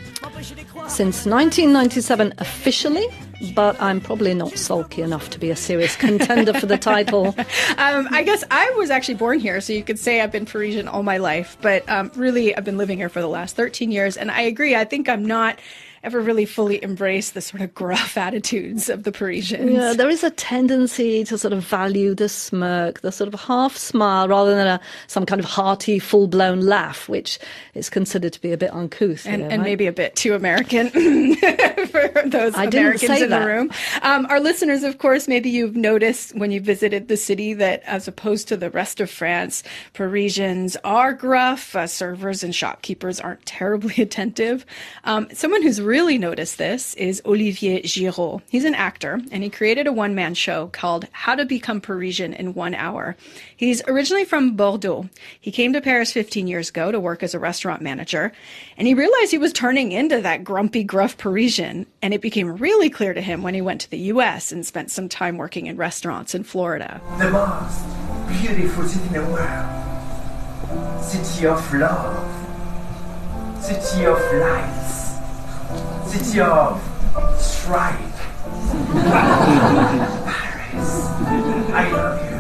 Since 0.89 1.25
1997 1.25 2.35
officially, 2.39 3.07
but 3.55 3.81
I'm 3.81 4.03
probably 4.03 4.35
not 4.35 4.59
sulky 4.59 5.01
enough 5.01 5.31
to 5.31 5.39
be 5.39 5.51
a 5.51 5.57
serious 5.57 5.97
contender 6.07 6.53
for 6.53 6.67
the 6.67 6.77
title. 6.77 7.35
Um, 7.79 8.09
I 8.11 8.23
guess 8.23 8.45
I 8.51 8.71
was 8.77 8.91
actually 8.91 9.15
born 9.15 9.41
here, 9.41 9.63
so 9.63 9.73
you 9.73 9.83
could 9.83 9.99
say 9.99 10.21
I've 10.21 10.33
been 10.33 10.45
Parisian 10.45 10.87
all 10.87 11.03
my 11.03 11.17
life, 11.17 11.57
but 11.63 11.89
um, 11.89 12.11
really 12.17 12.55
I've 12.55 12.65
been 12.65 12.77
living 12.77 12.99
here 12.99 13.09
for 13.09 13.23
the 13.23 13.29
last 13.29 13.57
13 13.57 13.91
years, 13.91 14.19
and 14.19 14.31
I 14.31 14.43
agree. 14.43 14.75
I 14.77 14.85
think 14.85 15.09
I'm 15.09 15.25
not 15.25 15.59
ever 16.03 16.21
really 16.21 16.45
fully 16.45 16.83
embrace 16.83 17.31
the 17.31 17.41
sort 17.41 17.63
of 17.63 17.75
gruff 17.75 18.17
attitudes 18.27 18.89
of 18.89 19.05
the 19.05 19.13
Parisians. 19.13 19.73
Yeah, 19.73 19.93
there 19.93 20.09
is 20.09 20.23
a 20.25 20.31
tendency 20.31 21.25
to 21.25 21.39
sort 21.39 21.53
of 21.53 21.65
value 21.65 22.15
the 22.15 22.29
smirk, 22.29 23.01
the 23.01 23.13
sort 23.13 23.33
of 23.33 23.41
half 23.41 23.77
smile, 23.77 24.29
rather 24.29 24.55
than 24.55 24.67
a, 24.67 24.81
some 25.07 25.27
kind 25.27 25.41
of 25.41 25.45
hearty, 25.45 25.99
full 25.99 26.27
blown 26.27 26.61
laugh, 26.61 27.09
which 27.09 27.39
is 27.75 27.91
considered 27.91 28.33
to 28.33 28.41
be 28.41 28.53
a 28.53 28.57
bit 28.57 28.73
uncouth. 28.73 29.27
And, 29.27 29.43
here, 29.43 29.51
and 29.51 29.63
right? 29.63 29.69
maybe 29.69 29.87
a 29.87 29.93
bit 29.93 30.17
too 30.17 30.35
American 30.35 30.91
for 30.91 32.23
those 32.27 32.55
I 32.55 32.65
Americans 32.65 33.23
in 33.23 33.31
that. 33.31 33.41
the 33.41 33.47
room. 33.47 33.71
Um, 34.03 34.27
our 34.27 34.41
listeners, 34.41 34.83
of 34.83 34.99
course, 34.99 35.29
maybe 35.29 35.51
you've 35.51 35.77
noticed 35.77 36.35
when 36.37 36.51
you 36.51 36.61
visited 36.61 37.09
the 37.09 37.17
city 37.17 37.55
that 37.55 37.83
as 37.85 38.07
opposed 38.09 38.49
to 38.49 38.57
the 38.57 38.71
rest 38.71 39.01
of 39.01 39.11
France, 39.11 39.63
Parisians 39.95 40.77
are 40.85 41.13
gruff. 41.13 41.75
Uh, 41.75 41.87
servers 41.87 42.43
and 42.43 42.55
shopkeepers 42.55 43.21
aren't 43.21 43.45
terribly 43.47 43.95
attentive. 44.03 44.65
Um, 45.05 45.29
someone 45.33 45.63
who's 45.63 45.81
really 45.81 45.96
noticed 45.97 46.59
this 46.59 46.93
is 46.95 47.23
Olivier 47.25 47.81
Giraud. 47.81 48.43
He's 48.51 48.67
an 48.67 48.75
actor 48.75 49.19
and 49.33 49.43
he 49.43 49.49
created 49.49 49.87
a 49.87 49.93
one 49.93 50.15
man 50.15 50.35
show 50.35 50.67
called 50.67 51.07
How 51.11 51.35
to 51.35 51.47
Become 51.47 51.81
Parisian 51.81 52.35
in 52.35 52.53
One 52.53 52.75
Hour. 52.75 53.17
He's 53.57 53.83
originally 53.89 54.27
from 54.27 54.57
Bordeaux. 54.57 55.09
He 55.41 55.51
came 55.51 55.73
to 55.73 55.81
Paris 55.81 56.13
15 56.13 56.47
years 56.47 56.69
ago 56.69 56.93
to 56.93 57.01
work 57.01 57.23
as 57.23 57.33
a 57.33 57.39
restaurant 57.39 57.81
manager 57.81 58.33
and 58.77 58.87
he 58.87 58.93
realized 58.93 59.31
he 59.31 59.39
was 59.39 59.55
turning 59.55 59.91
into 59.91 60.21
that 60.21 60.45
grumpy, 60.45 60.85
gruff 60.85 61.17
Parisian. 61.17 61.87
And 62.03 62.13
it 62.13 62.21
became 62.21 62.57
really 62.57 62.91
clear 62.91 63.15
to 63.15 63.23
him 63.23 63.43
when 63.43 63.55
he 63.55 63.63
went 63.63 63.81
to 63.81 63.91
the 63.91 64.13
US 64.13 64.53
and 64.53 64.67
spent 64.67 64.91
some 64.91 65.09
time 65.09 65.39
working 65.39 65.67
in 65.67 65.79
restaurants 65.79 66.35
in 66.35 66.45
Florida. 66.45 67.01
The 67.17 67.31
most 67.31 67.83
beautiful 68.29 68.87
city 68.87 69.07
in 69.07 69.13
the 69.15 69.31
world. 69.31 71.03
City 71.03 71.47
of 71.47 71.73
love. 71.73 73.65
City 73.65 74.05
of 74.05 74.21
lights. 74.35 75.06
City 76.07 76.41
of 76.41 76.81
strike. 77.41 77.99
Paris. 80.27 81.07
I 81.73 81.91
love 81.93 82.31
you. 82.31 82.37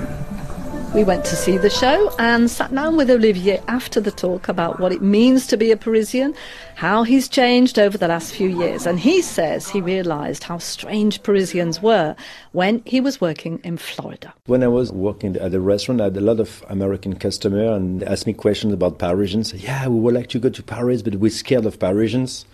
We 0.96 1.04
went 1.04 1.26
to 1.26 1.36
see 1.36 1.58
the 1.58 1.68
show 1.68 2.10
and 2.18 2.50
sat 2.50 2.74
down 2.74 2.96
with 2.96 3.10
Olivier 3.10 3.60
after 3.68 4.00
the 4.00 4.10
talk 4.10 4.48
about 4.48 4.80
what 4.80 4.92
it 4.92 5.02
means 5.02 5.46
to 5.48 5.58
be 5.58 5.70
a 5.70 5.76
Parisian, 5.76 6.34
how 6.74 7.02
he's 7.02 7.28
changed 7.28 7.78
over 7.78 7.98
the 7.98 8.08
last 8.08 8.34
few 8.34 8.48
years. 8.48 8.86
And 8.86 8.98
he 8.98 9.20
says 9.20 9.68
he 9.68 9.82
realized 9.82 10.44
how 10.44 10.56
strange 10.56 11.22
Parisians 11.22 11.82
were 11.82 12.16
when 12.52 12.82
he 12.86 13.02
was 13.02 13.20
working 13.20 13.60
in 13.62 13.76
Florida. 13.76 14.32
When 14.46 14.62
I 14.62 14.68
was 14.68 14.90
working 14.90 15.36
at 15.36 15.52
a 15.52 15.60
restaurant, 15.60 16.00
I 16.00 16.04
had 16.04 16.16
a 16.16 16.22
lot 16.22 16.40
of 16.40 16.64
American 16.70 17.16
customers 17.16 17.76
and 17.76 18.00
they 18.00 18.06
asked 18.06 18.26
me 18.26 18.32
questions 18.32 18.72
about 18.72 18.98
Parisians. 18.98 19.52
Yeah, 19.52 19.88
we 19.88 20.00
would 20.00 20.14
like 20.14 20.28
to 20.28 20.38
go 20.38 20.48
to 20.48 20.62
Paris, 20.62 21.02
but 21.02 21.16
we're 21.16 21.30
scared 21.30 21.66
of 21.66 21.78
Parisians. 21.78 22.46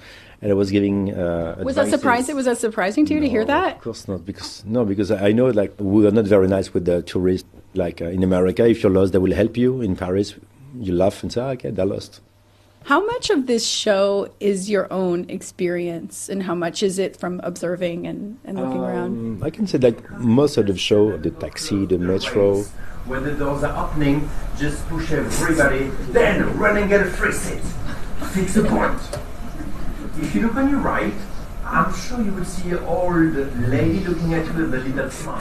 And 0.43 0.51
I 0.51 0.55
was 0.55 0.71
giving. 0.73 1.15
Uh, 1.15 1.55
Was 1.63 1.77
that 1.77 1.83
advices. 1.83 1.91
surprising? 2.01 2.37
Was 2.37 2.45
that 2.47 2.59
surprising 2.59 3.07
to 3.07 3.15
you 3.15 3.21
to 3.21 3.29
hear 3.29 3.45
that? 3.45 3.77
Of 3.77 3.83
course 3.83 4.09
not, 4.09 4.27
because 4.27 4.65
no, 4.67 4.85
because 4.85 5.11
I 5.13 5.31
know 5.31 5.47
like 5.47 5.73
we 5.79 6.05
are 6.07 6.11
not 6.11 6.25
very 6.27 6.49
nice 6.49 6.75
with 6.75 6.85
the 6.85 7.03
tourists. 7.03 7.49
Like 7.75 8.03
uh, 8.03 8.07
in 8.07 8.23
America, 8.25 8.67
if 8.69 8.83
you're 8.83 8.93
lost, 8.93 9.13
they 9.13 9.19
will 9.19 9.33
help 9.35 9.57
you. 9.57 9.81
In 9.81 9.95
Paris, 9.97 10.35
you 10.79 10.93
laugh 10.93 11.23
and 11.23 11.33
say, 11.33 11.41
"Ah, 11.41 11.51
"Okay, 11.51 11.71
they're 11.71 11.87
lost." 11.87 12.21
How 12.85 13.01
much 13.07 13.31
of 13.31 13.47
this 13.47 13.65
show 13.65 14.29
is 14.41 14.69
your 14.69 14.93
own 14.93 15.31
experience, 15.31 16.29
and 16.29 16.43
how 16.43 16.57
much 16.57 16.83
is 16.83 16.99
it 16.99 17.17
from 17.17 17.41
observing 17.45 18.09
and, 18.09 18.39
and 18.45 18.59
looking 18.59 18.81
around? 18.83 19.13
Um, 19.13 19.43
I 19.45 19.51
can 19.51 19.69
say 19.69 19.79
like 19.79 20.11
most 20.19 20.57
of 20.57 20.67
the 20.67 20.77
show, 20.77 21.17
the 21.17 21.31
taxi, 21.31 21.87
the 21.87 21.99
metro. 21.99 22.63
When 23.07 23.23
the 23.23 23.33
doors 23.35 23.63
are 23.63 23.87
opening, 23.87 24.29
just 24.59 24.87
push 24.89 25.13
everybody, 25.13 25.85
then 26.11 26.59
run 26.59 26.77
and 26.79 26.89
get 26.89 27.01
a 27.07 27.11
free 27.11 27.33
seat. 27.33 27.63
Fix 28.35 28.55
the 28.55 28.65
point. 28.65 29.01
If 30.19 30.35
you 30.35 30.43
look 30.43 30.57
on 30.57 30.69
your 30.69 30.81
right, 30.81 31.15
I'm 31.65 31.95
sure 31.95 32.21
you 32.21 32.33
would 32.33 32.47
see 32.47 32.71
an 32.71 32.79
old 32.81 33.35
lady 33.69 34.01
looking 34.01 34.35
at 34.35 34.45
you 34.47 34.53
with 34.53 34.75
a 34.75 34.79
little 34.79 35.11
smile. 35.11 35.39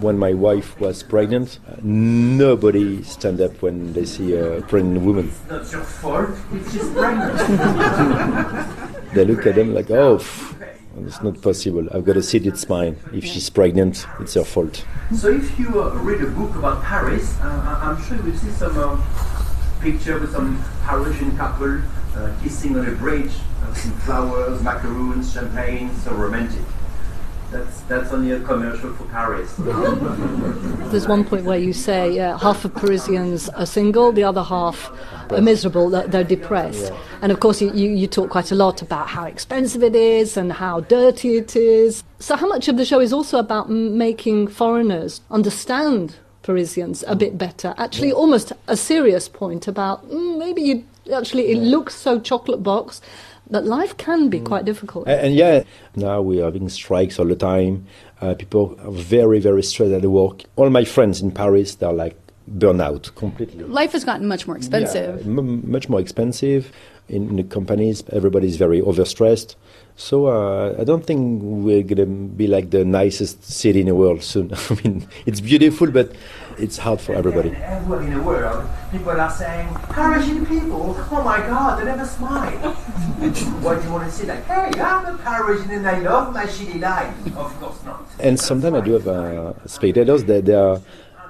When 0.00 0.18
my 0.18 0.34
wife 0.34 0.78
was 0.80 1.02
pregnant, 1.02 1.60
uh, 1.66 1.76
nobody 1.82 3.02
stand 3.04 3.40
up 3.40 3.62
when 3.62 3.92
they 3.92 4.04
see 4.04 4.34
a 4.36 4.60
pregnant 4.62 5.00
woman. 5.04 5.28
It's 5.28 5.50
not 5.50 5.72
your 5.72 5.82
fault, 5.82 6.30
it's 6.52 6.72
just 6.74 6.94
pregnant. 6.94 8.76
They 9.12 9.24
look 9.24 9.44
at 9.44 9.56
them 9.56 9.74
like, 9.74 9.90
"Oh, 9.90 10.22
it's 11.00 11.20
not 11.20 11.42
possible. 11.42 11.88
I've 11.90 12.04
got 12.04 12.16
a 12.16 12.22
seat. 12.22 12.46
It's 12.46 12.68
mine. 12.68 12.94
If 13.12 13.24
she's 13.24 13.50
pregnant, 13.50 14.06
it's 14.20 14.34
her 14.34 14.44
fault." 14.44 14.84
So 15.16 15.28
if 15.30 15.58
you 15.58 15.82
uh, 15.82 15.90
read 15.98 16.20
a 16.22 16.28
book 16.28 16.54
about 16.54 16.84
Paris, 16.84 17.36
uh, 17.40 17.80
I'm 17.82 18.00
sure 18.04 18.18
you 18.18 18.22
will 18.30 18.38
see 18.38 18.50
some 18.50 18.78
um, 18.78 19.02
picture 19.80 20.16
with 20.20 20.30
some 20.30 20.62
Parisian 20.84 21.36
couple 21.36 21.80
uh, 22.14 22.30
kissing 22.42 22.78
on 22.78 22.86
a 22.86 22.92
bridge, 22.92 23.32
uh, 23.32 23.49
some 23.74 23.92
flowers, 24.00 24.62
macaroons, 24.62 25.32
champagne, 25.32 25.94
so 25.96 26.12
romantic. 26.12 26.64
That's 27.50 27.80
that's 27.82 28.12
only 28.12 28.30
a 28.30 28.40
commercial 28.40 28.94
for 28.94 29.04
Paris. 29.06 29.52
There's 30.90 31.08
one 31.08 31.24
point 31.24 31.44
where 31.44 31.58
you 31.58 31.72
say 31.72 32.20
uh, 32.20 32.38
half 32.38 32.64
of 32.64 32.72
Parisians 32.74 33.48
are 33.48 33.66
single, 33.66 34.12
the 34.12 34.22
other 34.22 34.44
half 34.44 34.92
are 35.32 35.40
miserable, 35.40 35.90
they're, 35.90 36.06
they're 36.06 36.22
depressed. 36.22 36.92
And 37.22 37.32
of 37.32 37.40
course, 37.40 37.60
you, 37.60 37.72
you, 37.72 37.90
you 37.90 38.06
talk 38.06 38.30
quite 38.30 38.52
a 38.52 38.54
lot 38.54 38.82
about 38.82 39.08
how 39.08 39.24
expensive 39.24 39.82
it 39.82 39.96
is 39.96 40.36
and 40.36 40.52
how 40.52 40.80
dirty 40.80 41.36
it 41.38 41.56
is. 41.56 42.04
So, 42.20 42.36
how 42.36 42.46
much 42.46 42.68
of 42.68 42.76
the 42.76 42.84
show 42.84 43.00
is 43.00 43.12
also 43.12 43.38
about 43.38 43.68
m- 43.68 43.98
making 43.98 44.46
foreigners 44.48 45.20
understand 45.28 46.16
Parisians 46.42 47.02
a 47.08 47.16
bit 47.16 47.36
better? 47.36 47.74
Actually, 47.78 48.12
almost 48.12 48.52
a 48.68 48.76
serious 48.76 49.28
point 49.28 49.66
about 49.66 50.08
mm, 50.08 50.38
maybe 50.38 50.62
you 50.62 50.84
actually, 51.12 51.50
it 51.50 51.58
looks 51.58 51.96
so 51.96 52.20
chocolate 52.20 52.62
box 52.62 53.00
that 53.50 53.64
life 53.64 53.96
can 53.96 54.28
be 54.28 54.40
quite 54.40 54.64
difficult. 54.64 55.06
And, 55.08 55.20
and 55.20 55.34
yeah, 55.34 55.64
now 55.96 56.22
we 56.22 56.40
are 56.40 56.44
having 56.44 56.68
strikes 56.68 57.18
all 57.18 57.26
the 57.26 57.36
time. 57.36 57.86
Uh, 58.20 58.34
people 58.34 58.76
are 58.80 58.90
very, 58.90 59.40
very 59.40 59.62
stressed 59.62 59.92
at 59.92 60.02
work. 60.02 60.42
All 60.56 60.70
my 60.70 60.84
friends 60.84 61.20
in 61.20 61.30
Paris, 61.30 61.74
they're 61.74 61.92
like 61.92 62.16
burnout 62.50 63.14
completely. 63.14 63.64
Life 63.64 63.92
has 63.92 64.04
gotten 64.04 64.26
much 64.26 64.46
more 64.46 64.56
expensive. 64.56 65.20
Yeah, 65.20 65.26
m- 65.26 65.70
much 65.70 65.88
more 65.88 66.00
expensive. 66.00 66.72
In, 67.10 67.36
the 67.36 67.42
companies, 67.42 68.04
everybody's 68.12 68.56
very 68.56 68.80
overstressed. 68.80 69.56
So 69.96 70.26
uh, 70.26 70.76
I 70.80 70.84
don't 70.84 71.04
think 71.04 71.42
we're 71.42 71.82
going 71.82 71.98
to 71.98 72.06
be 72.06 72.46
like 72.46 72.70
the 72.70 72.84
nicest 72.84 73.44
city 73.44 73.80
in 73.80 73.86
the 73.86 73.94
world 73.94 74.22
soon. 74.22 74.52
I 74.70 74.74
mean, 74.82 75.08
it's 75.26 75.40
beautiful, 75.40 75.90
but 75.90 76.12
it's 76.56 76.78
hard 76.78 77.00
for 77.00 77.14
everybody. 77.14 77.50
Everywhere 77.50 78.02
in 78.02 78.14
the 78.14 78.22
world, 78.22 78.68
people 78.92 79.10
are 79.10 79.30
saying, 79.30 79.68
Parisian 79.90 80.46
people, 80.46 80.94
oh 81.10 81.22
my 81.24 81.38
god, 81.38 81.80
they 81.80 81.84
never 81.84 82.04
smile. 82.04 82.72
what 83.60 83.80
do 83.80 83.86
you 83.86 83.92
want 83.92 84.04
to 84.04 84.10
say? 84.10 84.26
Like, 84.26 84.44
hey, 84.46 84.80
I'm 84.80 85.14
a 85.14 85.18
Parisian 85.18 85.70
and 85.70 85.86
I 85.86 85.98
love 85.98 86.32
my 86.32 86.44
shitty 86.44 86.80
life. 86.80 87.14
Of 87.36 87.60
course 87.60 87.84
not. 87.84 88.06
And 88.18 88.38
sometimes 88.38 88.76
I 88.76 88.80
do 88.80 88.92
have 88.92 89.08
uh, 89.08 89.66
spectators 89.66 90.24
that 90.24 90.44
they 90.44 90.54
are, 90.54 90.80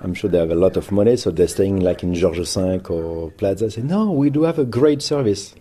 I'm 0.02 0.14
sure 0.14 0.30
they 0.30 0.38
have 0.38 0.50
a 0.50 0.54
lot 0.54 0.76
of 0.76 0.92
money, 0.92 1.16
so 1.16 1.30
they're 1.30 1.48
staying 1.48 1.80
like 1.80 2.02
in 2.02 2.14
Georges 2.14 2.54
V 2.54 2.80
or 2.88 3.30
Plaza. 3.32 3.66
I 3.66 3.68
say, 3.68 3.82
no, 3.82 4.12
we 4.12 4.30
do 4.30 4.42
have 4.44 4.58
a 4.58 4.64
great 4.64 5.02
service. 5.02 5.54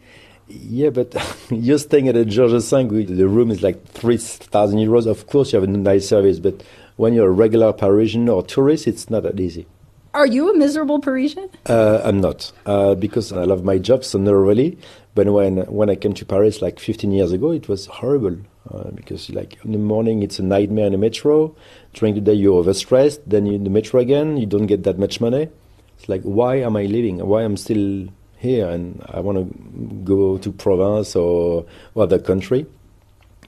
Yeah, 0.49 0.89
but 0.89 1.15
you're 1.49 1.77
staying 1.77 2.07
at 2.07 2.15
a 2.15 2.25
Georges 2.25 2.69
V, 2.69 3.05
the 3.05 3.27
room 3.27 3.51
is 3.51 3.61
like 3.61 3.85
3,000 3.89 4.79
euros. 4.79 5.05
Of 5.05 5.27
course, 5.27 5.53
you 5.53 5.59
have 5.59 5.69
a 5.69 5.71
nice 5.71 6.07
service, 6.07 6.39
but 6.39 6.63
when 6.97 7.13
you're 7.13 7.27
a 7.27 7.31
regular 7.31 7.71
Parisian 7.71 8.27
or 8.27 8.43
tourist, 8.43 8.87
it's 8.87 9.09
not 9.09 9.23
that 9.23 9.39
easy. 9.39 9.67
Are 10.13 10.25
you 10.25 10.51
a 10.51 10.57
miserable 10.57 10.99
Parisian? 10.99 11.49
Uh, 11.67 12.01
I'm 12.03 12.19
not, 12.19 12.51
uh, 12.65 12.95
because 12.95 13.31
I 13.31 13.43
love 13.43 13.63
my 13.63 13.77
job, 13.77 14.03
so 14.03 14.17
not 14.17 14.31
really. 14.31 14.77
But 15.13 15.27
when 15.27 15.57
when 15.67 15.89
I 15.89 15.95
came 15.95 16.13
to 16.13 16.25
Paris 16.25 16.61
like 16.61 16.79
15 16.79 17.11
years 17.11 17.31
ago, 17.31 17.51
it 17.51 17.67
was 17.67 17.85
horrible 17.85 18.37
uh, 18.71 18.89
because 18.91 19.29
like 19.29 19.57
in 19.65 19.71
the 19.71 19.77
morning 19.77 20.23
it's 20.23 20.39
a 20.39 20.43
nightmare 20.43 20.85
in 20.85 20.93
the 20.93 20.97
metro. 20.97 21.55
During 21.93 22.15
the 22.15 22.21
day 22.21 22.33
you're 22.33 22.63
overstressed. 22.63 23.19
Then 23.27 23.45
you're 23.45 23.55
in 23.55 23.65
the 23.65 23.69
metro 23.69 23.99
again, 23.99 24.37
you 24.37 24.45
don't 24.45 24.67
get 24.67 24.83
that 24.83 24.97
much 24.97 25.19
money. 25.19 25.49
It's 25.97 26.09
like 26.09 26.21
why 26.23 26.55
am 26.57 26.75
I 26.75 26.83
living? 26.83 27.17
Why 27.25 27.41
am 27.43 27.51
I'm 27.51 27.57
still 27.57 28.07
here? 28.39 28.67
And 28.67 29.03
I 29.09 29.19
want 29.19 29.37
to 29.37 29.45
go 30.03 30.37
to 30.39 30.51
Provence 30.51 31.15
or 31.15 31.65
other 31.95 32.17
country. 32.17 32.65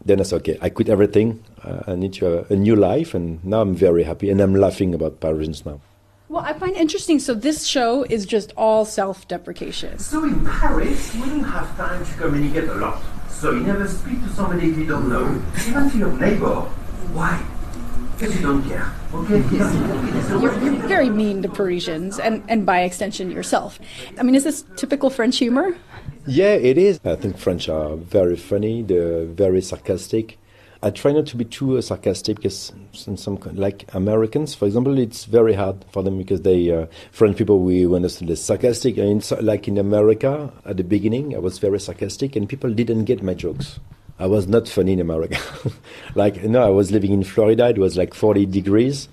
Then 0.06 0.20
I 0.20 0.24
said, 0.24 0.42
okay, 0.42 0.58
I 0.62 0.70
quit 0.70 0.90
everything. 0.90 1.44
Uh, 1.64 1.82
I 1.88 1.96
need 1.96 2.14
to 2.14 2.26
have 2.26 2.52
a 2.52 2.56
new 2.56 2.76
life, 2.76 3.14
and 3.14 3.44
now 3.44 3.62
I'm 3.62 3.76
very 3.76 4.04
happy, 4.04 4.30
and 4.30 4.42
I'm 4.42 4.56
laughing 4.56 4.94
about 4.94 5.20
Parisians 5.20 5.66
now. 5.66 5.80
Well, 6.28 6.44
I 6.44 6.54
find 6.54 6.76
interesting. 6.76 7.20
So 7.20 7.34
this 7.34 7.68
show 7.68 8.04
is 8.04 8.26
just 8.26 8.54
all 8.56 8.86
self-deprecation. 8.86 10.00
So 10.00 10.24
in 10.24 10.46
Paris, 10.46 11.14
we 11.14 11.22
don't 11.22 11.44
have 11.44 11.76
time 11.78 12.06
to 12.06 12.14
communicate 12.14 12.70
a 12.70 12.76
lot. 12.76 13.02
So 13.30 13.52
you 13.52 13.62
never 13.62 13.88
speak 13.88 14.24
to 14.24 14.30
somebody 14.30 14.68
you 14.68 14.86
don't 14.86 15.10
know, 15.10 15.42
even 15.68 15.90
to 15.92 15.98
your 15.98 16.14
neighbor. 16.14 16.62
Why? 17.14 17.44
Because 18.22 18.36
you 18.36 18.42
don't 18.44 18.64
care. 18.70 18.94
Okay? 19.16 19.40
You're, 20.40 20.52
very 20.88 21.10
mean 21.10 21.42
to 21.42 21.50
Parisians 21.50 22.20
and, 22.20 22.44
and 22.48 22.68
by 22.68 22.82
extension 22.82 23.32
yourself. 23.32 23.80
I 24.20 24.22
mean, 24.22 24.36
is 24.36 24.44
this 24.44 24.64
typical 24.76 25.10
French 25.10 25.40
humor? 25.40 25.76
Yeah, 26.28 26.54
it 26.54 26.78
is. 26.78 27.00
I 27.04 27.16
think 27.16 27.40
French 27.40 27.68
are 27.68 27.96
very 27.96 28.36
funny. 28.36 28.84
They're 28.84 29.26
very 29.26 29.60
sarcastic. 29.64 30.38
I 30.84 30.92
try 30.92 31.14
not 31.14 31.26
to 31.28 31.36
be 31.36 31.46
too 31.46 31.80
uh, 31.80 31.82
sarcastic 31.82 32.36
because 32.36 32.72
in 33.08 33.18
some 33.18 33.40
like 33.54 33.92
Americans, 33.96 34.54
for 34.54 34.68
example, 34.68 35.00
it's 35.00 35.26
very 35.26 35.56
hard 35.56 35.84
for 35.92 36.04
them 36.04 36.20
because 36.20 36.44
they 36.44 36.70
uh, 36.70 36.86
French 37.12 37.38
people 37.38 37.62
we 37.62 37.92
understand 37.92 38.30
the 38.30 38.36
sarcastic. 38.36 39.00
I 39.00 39.02
mean, 39.02 39.22
so, 39.22 39.40
like 39.42 39.68
in 39.68 39.80
America 39.80 40.54
at 40.64 40.78
the 40.78 40.84
beginning, 40.84 41.36
I 41.36 41.40
was 41.40 41.58
very 41.58 41.80
sarcastic 41.80 42.36
and 42.36 42.48
people 42.48 42.72
didn't 42.72 43.06
get 43.06 43.24
my 43.24 43.34
jokes. 43.34 43.80
I 44.22 44.28
was 44.28 44.48
not 44.48 44.70
funny 44.70 44.94
in 44.94 45.00
America. 45.00 45.40
like 46.16 46.44
no, 46.44 46.64
I 46.64 46.70
was 46.70 46.92
living 46.92 47.12
in 47.12 47.24
Florida. 47.24 47.70
It 47.70 47.80
was 47.80 47.98
like 47.98 48.14
40 48.14 48.46
degrees, 48.46 49.10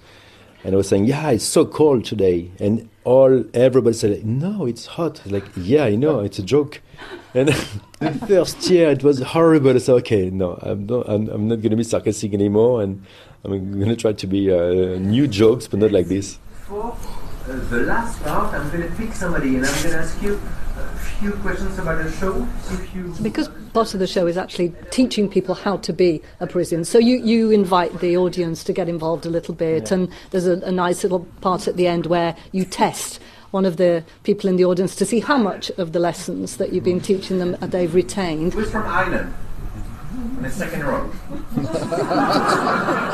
and 0.64 0.74
I 0.74 0.76
was 0.76 0.86
saying, 0.86 1.06
"Yeah, 1.06 1.30
it's 1.30 1.44
so 1.44 1.64
cold 1.64 2.04
today," 2.04 2.50
and 2.60 2.90
all 3.04 3.42
everybody 3.54 3.96
said, 3.96 4.26
"No, 4.26 4.66
it's 4.66 4.84
hot." 4.84 5.22
Like, 5.24 5.44
yeah, 5.56 5.84
I 5.84 5.94
know, 5.94 6.20
it's 6.20 6.38
a 6.38 6.42
joke. 6.42 6.82
And 7.32 7.48
the 8.00 8.12
first 8.28 8.68
year 8.68 8.90
it 8.90 9.02
was 9.02 9.22
horrible. 9.22 9.74
I 9.74 9.78
said, 9.78 9.94
"Okay, 10.02 10.28
no, 10.28 10.58
I'm 10.60 10.84
not. 10.84 11.08
I'm, 11.08 11.28
I'm 11.30 11.48
not 11.48 11.62
going 11.62 11.70
to 11.70 11.76
be 11.76 11.84
sarcastic 11.84 12.34
anymore, 12.34 12.82
and 12.82 13.02
I'm 13.44 13.78
going 13.78 13.88
to 13.88 13.96
try 13.96 14.12
to 14.12 14.26
be 14.26 14.52
uh, 14.52 14.98
new 14.98 15.26
jokes, 15.26 15.66
but 15.68 15.80
not 15.80 15.90
like 15.90 16.08
this." 16.08 16.38
For 16.66 16.94
uh, 17.48 17.56
the 17.70 17.80
last 17.84 18.22
part, 18.22 18.52
I'm 18.52 18.68
going 18.70 18.86
to 18.86 18.94
pick 18.96 19.14
somebody 19.14 19.56
and 19.56 19.64
I'm 19.64 19.82
going 19.82 19.94
to 19.94 20.00
ask 20.00 20.22
you 20.22 20.38
a 20.76 20.98
few 20.98 21.32
questions 21.32 21.78
about 21.78 22.04
the 22.04 22.12
show. 22.12 22.46
If 22.70 22.94
you. 22.94 23.14
Because 23.22 23.48
part 23.78 23.94
of 23.94 24.00
the 24.00 24.08
show 24.08 24.26
is 24.26 24.36
actually 24.36 24.74
teaching 24.90 25.28
people 25.28 25.54
how 25.54 25.76
to 25.76 25.92
be 25.92 26.20
a 26.40 26.48
Parisian. 26.48 26.84
So 26.84 26.98
you, 26.98 27.18
you 27.18 27.52
invite 27.52 28.00
the 28.00 28.16
audience 28.16 28.64
to 28.64 28.72
get 28.72 28.88
involved 28.88 29.24
a 29.24 29.30
little 29.30 29.54
bit, 29.54 29.92
and 29.92 30.08
there's 30.32 30.48
a, 30.48 30.54
a 30.62 30.72
nice 30.72 31.04
little 31.04 31.20
part 31.40 31.68
at 31.68 31.76
the 31.76 31.86
end 31.86 32.06
where 32.06 32.34
you 32.50 32.64
test 32.64 33.20
one 33.52 33.64
of 33.64 33.76
the 33.76 34.02
people 34.24 34.50
in 34.50 34.56
the 34.56 34.64
audience 34.64 34.96
to 34.96 35.06
see 35.06 35.20
how 35.20 35.38
much 35.38 35.70
of 35.78 35.92
the 35.92 36.00
lessons 36.00 36.56
that 36.56 36.72
you've 36.72 36.82
been 36.82 37.00
teaching 37.00 37.38
them 37.38 37.56
they've 37.60 37.94
retained. 37.94 38.52
Who's 38.52 38.72
from 38.72 38.84
Ireland? 38.84 39.32
In 40.38 40.42
the 40.42 40.50
second 40.50 40.82
row. 40.82 41.08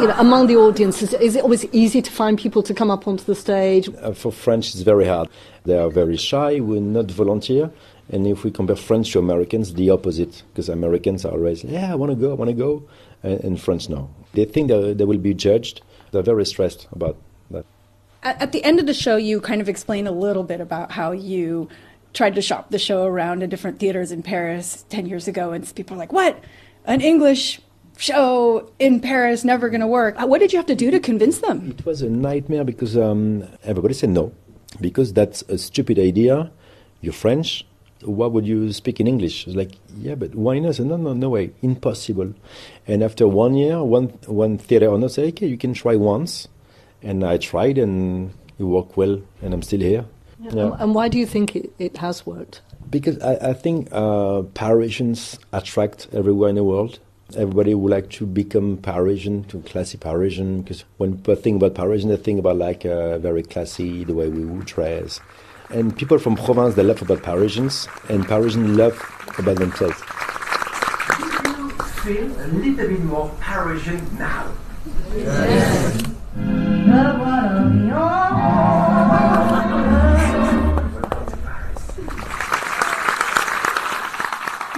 You 0.00 0.08
know, 0.08 0.14
among 0.16 0.46
the 0.46 0.56
audiences, 0.56 1.12
is, 1.12 1.20
is 1.20 1.36
it 1.36 1.42
always 1.42 1.66
easy 1.72 2.00
to 2.00 2.10
find 2.10 2.38
people 2.38 2.62
to 2.62 2.72
come 2.72 2.90
up 2.90 3.06
onto 3.06 3.24
the 3.24 3.34
stage? 3.34 3.90
Uh, 4.00 4.14
for 4.14 4.32
French, 4.32 4.68
it's 4.72 4.80
very 4.80 5.04
hard. 5.04 5.28
They 5.64 5.76
are 5.76 5.90
very 5.90 6.16
shy. 6.16 6.60
We're 6.60 6.80
not 6.80 7.10
volunteer. 7.10 7.70
And 8.10 8.26
if 8.26 8.44
we 8.44 8.50
compare 8.50 8.76
French 8.76 9.12
to 9.12 9.18
Americans, 9.18 9.74
the 9.74 9.90
opposite, 9.90 10.42
because 10.52 10.68
Americans 10.68 11.24
are 11.24 11.32
always, 11.32 11.64
yeah, 11.64 11.90
I 11.90 11.94
want 11.94 12.12
to 12.12 12.16
go, 12.16 12.30
I 12.32 12.34
want 12.34 12.50
to 12.50 12.54
go. 12.54 12.82
And, 13.22 13.40
and 13.44 13.60
French, 13.60 13.88
no. 13.88 14.10
They 14.34 14.44
think 14.44 14.68
that 14.68 14.98
they 14.98 15.04
will 15.04 15.18
be 15.18 15.34
judged. 15.34 15.80
They're 16.10 16.22
very 16.22 16.44
stressed 16.44 16.86
about 16.92 17.16
that. 17.50 17.64
At, 18.22 18.40
at 18.42 18.52
the 18.52 18.62
end 18.62 18.78
of 18.78 18.86
the 18.86 18.94
show, 18.94 19.16
you 19.16 19.40
kind 19.40 19.60
of 19.60 19.68
explain 19.68 20.06
a 20.06 20.12
little 20.12 20.42
bit 20.42 20.60
about 20.60 20.92
how 20.92 21.12
you 21.12 21.68
tried 22.12 22.34
to 22.34 22.42
shop 22.42 22.70
the 22.70 22.78
show 22.78 23.04
around 23.04 23.42
in 23.42 23.50
different 23.50 23.80
theaters 23.80 24.12
in 24.12 24.22
Paris 24.22 24.84
10 24.90 25.06
years 25.06 25.26
ago, 25.26 25.52
and 25.52 25.74
people 25.74 25.96
are 25.96 25.98
like, 25.98 26.12
what? 26.12 26.38
An 26.84 27.00
English 27.00 27.60
show 27.96 28.70
in 28.78 29.00
Paris 29.00 29.44
never 29.44 29.68
going 29.68 29.80
to 29.80 29.86
work. 29.86 30.18
What 30.20 30.38
did 30.38 30.52
you 30.52 30.58
have 30.58 30.66
to 30.66 30.74
do 30.74 30.90
to 30.90 31.00
convince 31.00 31.38
them? 31.38 31.74
It 31.78 31.86
was 31.86 32.02
a 32.02 32.10
nightmare 32.10 32.64
because 32.64 32.96
um, 32.96 33.44
everybody 33.62 33.94
said 33.94 34.10
no, 34.10 34.32
because 34.80 35.12
that's 35.12 35.42
a 35.42 35.58
stupid 35.58 35.98
idea. 35.98 36.50
You're 37.00 37.12
French. 37.12 37.66
Why 38.04 38.26
would 38.26 38.46
you 38.46 38.72
speak 38.72 39.00
in 39.00 39.06
English? 39.06 39.46
It's 39.46 39.56
like, 39.56 39.72
yeah, 39.98 40.14
but 40.14 40.34
why 40.34 40.58
not? 40.58 40.68
I 40.68 40.72
said, 40.72 40.86
no, 40.86 40.96
no, 40.96 41.12
no 41.14 41.30
way, 41.30 41.52
impossible. 41.62 42.34
And 42.86 43.02
after 43.02 43.26
one 43.26 43.54
year, 43.54 43.82
one 43.82 44.08
one 44.26 44.58
theater 44.58 44.88
owner 44.90 45.08
said, 45.08 45.26
okay, 45.28 45.46
you 45.46 45.56
can 45.58 45.74
try 45.74 45.96
once. 45.96 46.48
And 47.02 47.22
I 47.22 47.36
tried, 47.36 47.76
and 47.76 48.32
it 48.58 48.64
worked 48.64 48.96
well, 48.96 49.20
and 49.42 49.52
I'm 49.52 49.62
still 49.62 49.80
here. 49.80 50.06
And, 50.48 50.58
and 50.58 50.94
why 50.94 51.08
do 51.08 51.18
you 51.18 51.26
think 51.26 51.54
it, 51.56 51.72
it 51.78 51.96
has 51.98 52.24
worked? 52.24 52.62
Because 52.90 53.20
I, 53.20 53.50
I 53.50 53.52
think 53.52 53.88
uh, 53.92 54.42
Parisians 54.54 55.38
attract 55.52 56.08
everywhere 56.12 56.48
in 56.48 56.56
the 56.56 56.64
world. 56.64 56.98
Everybody 57.36 57.74
would 57.74 57.90
like 57.90 58.10
to 58.10 58.26
become 58.26 58.76
Parisian, 58.78 59.44
to 59.44 59.60
classy 59.62 59.98
Parisian. 59.98 60.62
Because 60.62 60.84
when 60.98 61.16
people 61.16 61.36
think 61.36 61.56
about 61.56 61.74
Parisian, 61.74 62.10
they 62.10 62.16
think 62.16 62.38
about 62.38 62.56
like 62.56 62.84
uh, 62.84 63.18
very 63.18 63.42
classy, 63.42 64.04
the 64.04 64.14
way 64.14 64.28
we 64.28 64.44
would 64.44 64.66
dress. 64.66 65.20
And 65.70 65.96
people 65.96 66.18
from 66.18 66.36
Provence, 66.36 66.74
they 66.74 66.82
love 66.82 67.02
about 67.02 67.22
Parisians, 67.22 67.88
and 68.08 68.26
Parisians 68.26 68.76
love 68.76 68.96
about 69.38 69.56
themselves. 69.56 70.00
Do 71.18 71.50
you 71.50 71.70
feel 71.70 72.26
a 72.40 72.48
little 72.48 72.88
bit 72.88 73.00
more 73.00 73.30
Parisian 73.40 74.18
now. 74.18 74.52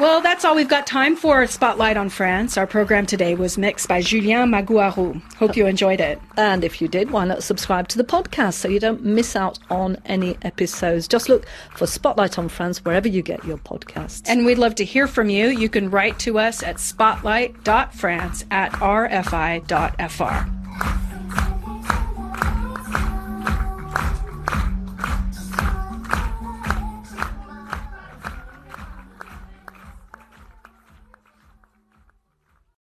Well, 0.07 0.21
that's 0.21 0.45
all 0.45 0.55
we've 0.55 0.69
got 0.69 0.87
time 0.87 1.17
for 1.17 1.45
Spotlight 1.49 1.97
on 1.97 2.11
France. 2.11 2.57
Our 2.57 2.69
program 2.69 3.07
today 3.07 3.35
was 3.35 3.59
mixed 3.59 3.89
by 3.89 4.03
Julien 4.03 4.51
Magouareu. 4.51 5.21
Hope 5.35 5.57
you 5.57 5.67
enjoyed 5.67 6.01
it. 6.01 6.21
And 6.37 6.63
if 6.63 6.81
you 6.81 6.87
did, 6.87 7.11
why 7.11 7.25
not 7.25 7.43
subscribe 7.43 7.89
to 7.89 7.99
the 7.99 8.05
podcast 8.05 8.55
so 8.55 8.69
you 8.69 8.79
don't 8.79 9.05
miss 9.05 9.35
out 9.35 9.59
on 9.69 9.97
any 10.05 10.39
episodes? 10.43 11.09
Just 11.09 11.29
look 11.29 11.45
for 11.75 11.89
Spotlight 11.89 12.39
on 12.39 12.49
France 12.49 12.85
wherever 12.85 13.09
you 13.09 13.21
get 13.21 13.45
your 13.45 13.59
podcasts. 13.59 14.23
And 14.29 14.47
we'd 14.47 14.59
love 14.59 14.77
to 14.77 14.85
hear 14.85 15.09
from 15.09 15.29
you. 15.29 15.49
You 15.49 15.69
can 15.69 15.91
write 15.91 16.21
to 16.21 16.39
us 16.39 16.63
at 16.63 16.77
spotlight.france 16.77 18.45
at 18.53 18.71
rfi.fr. 18.75 21.06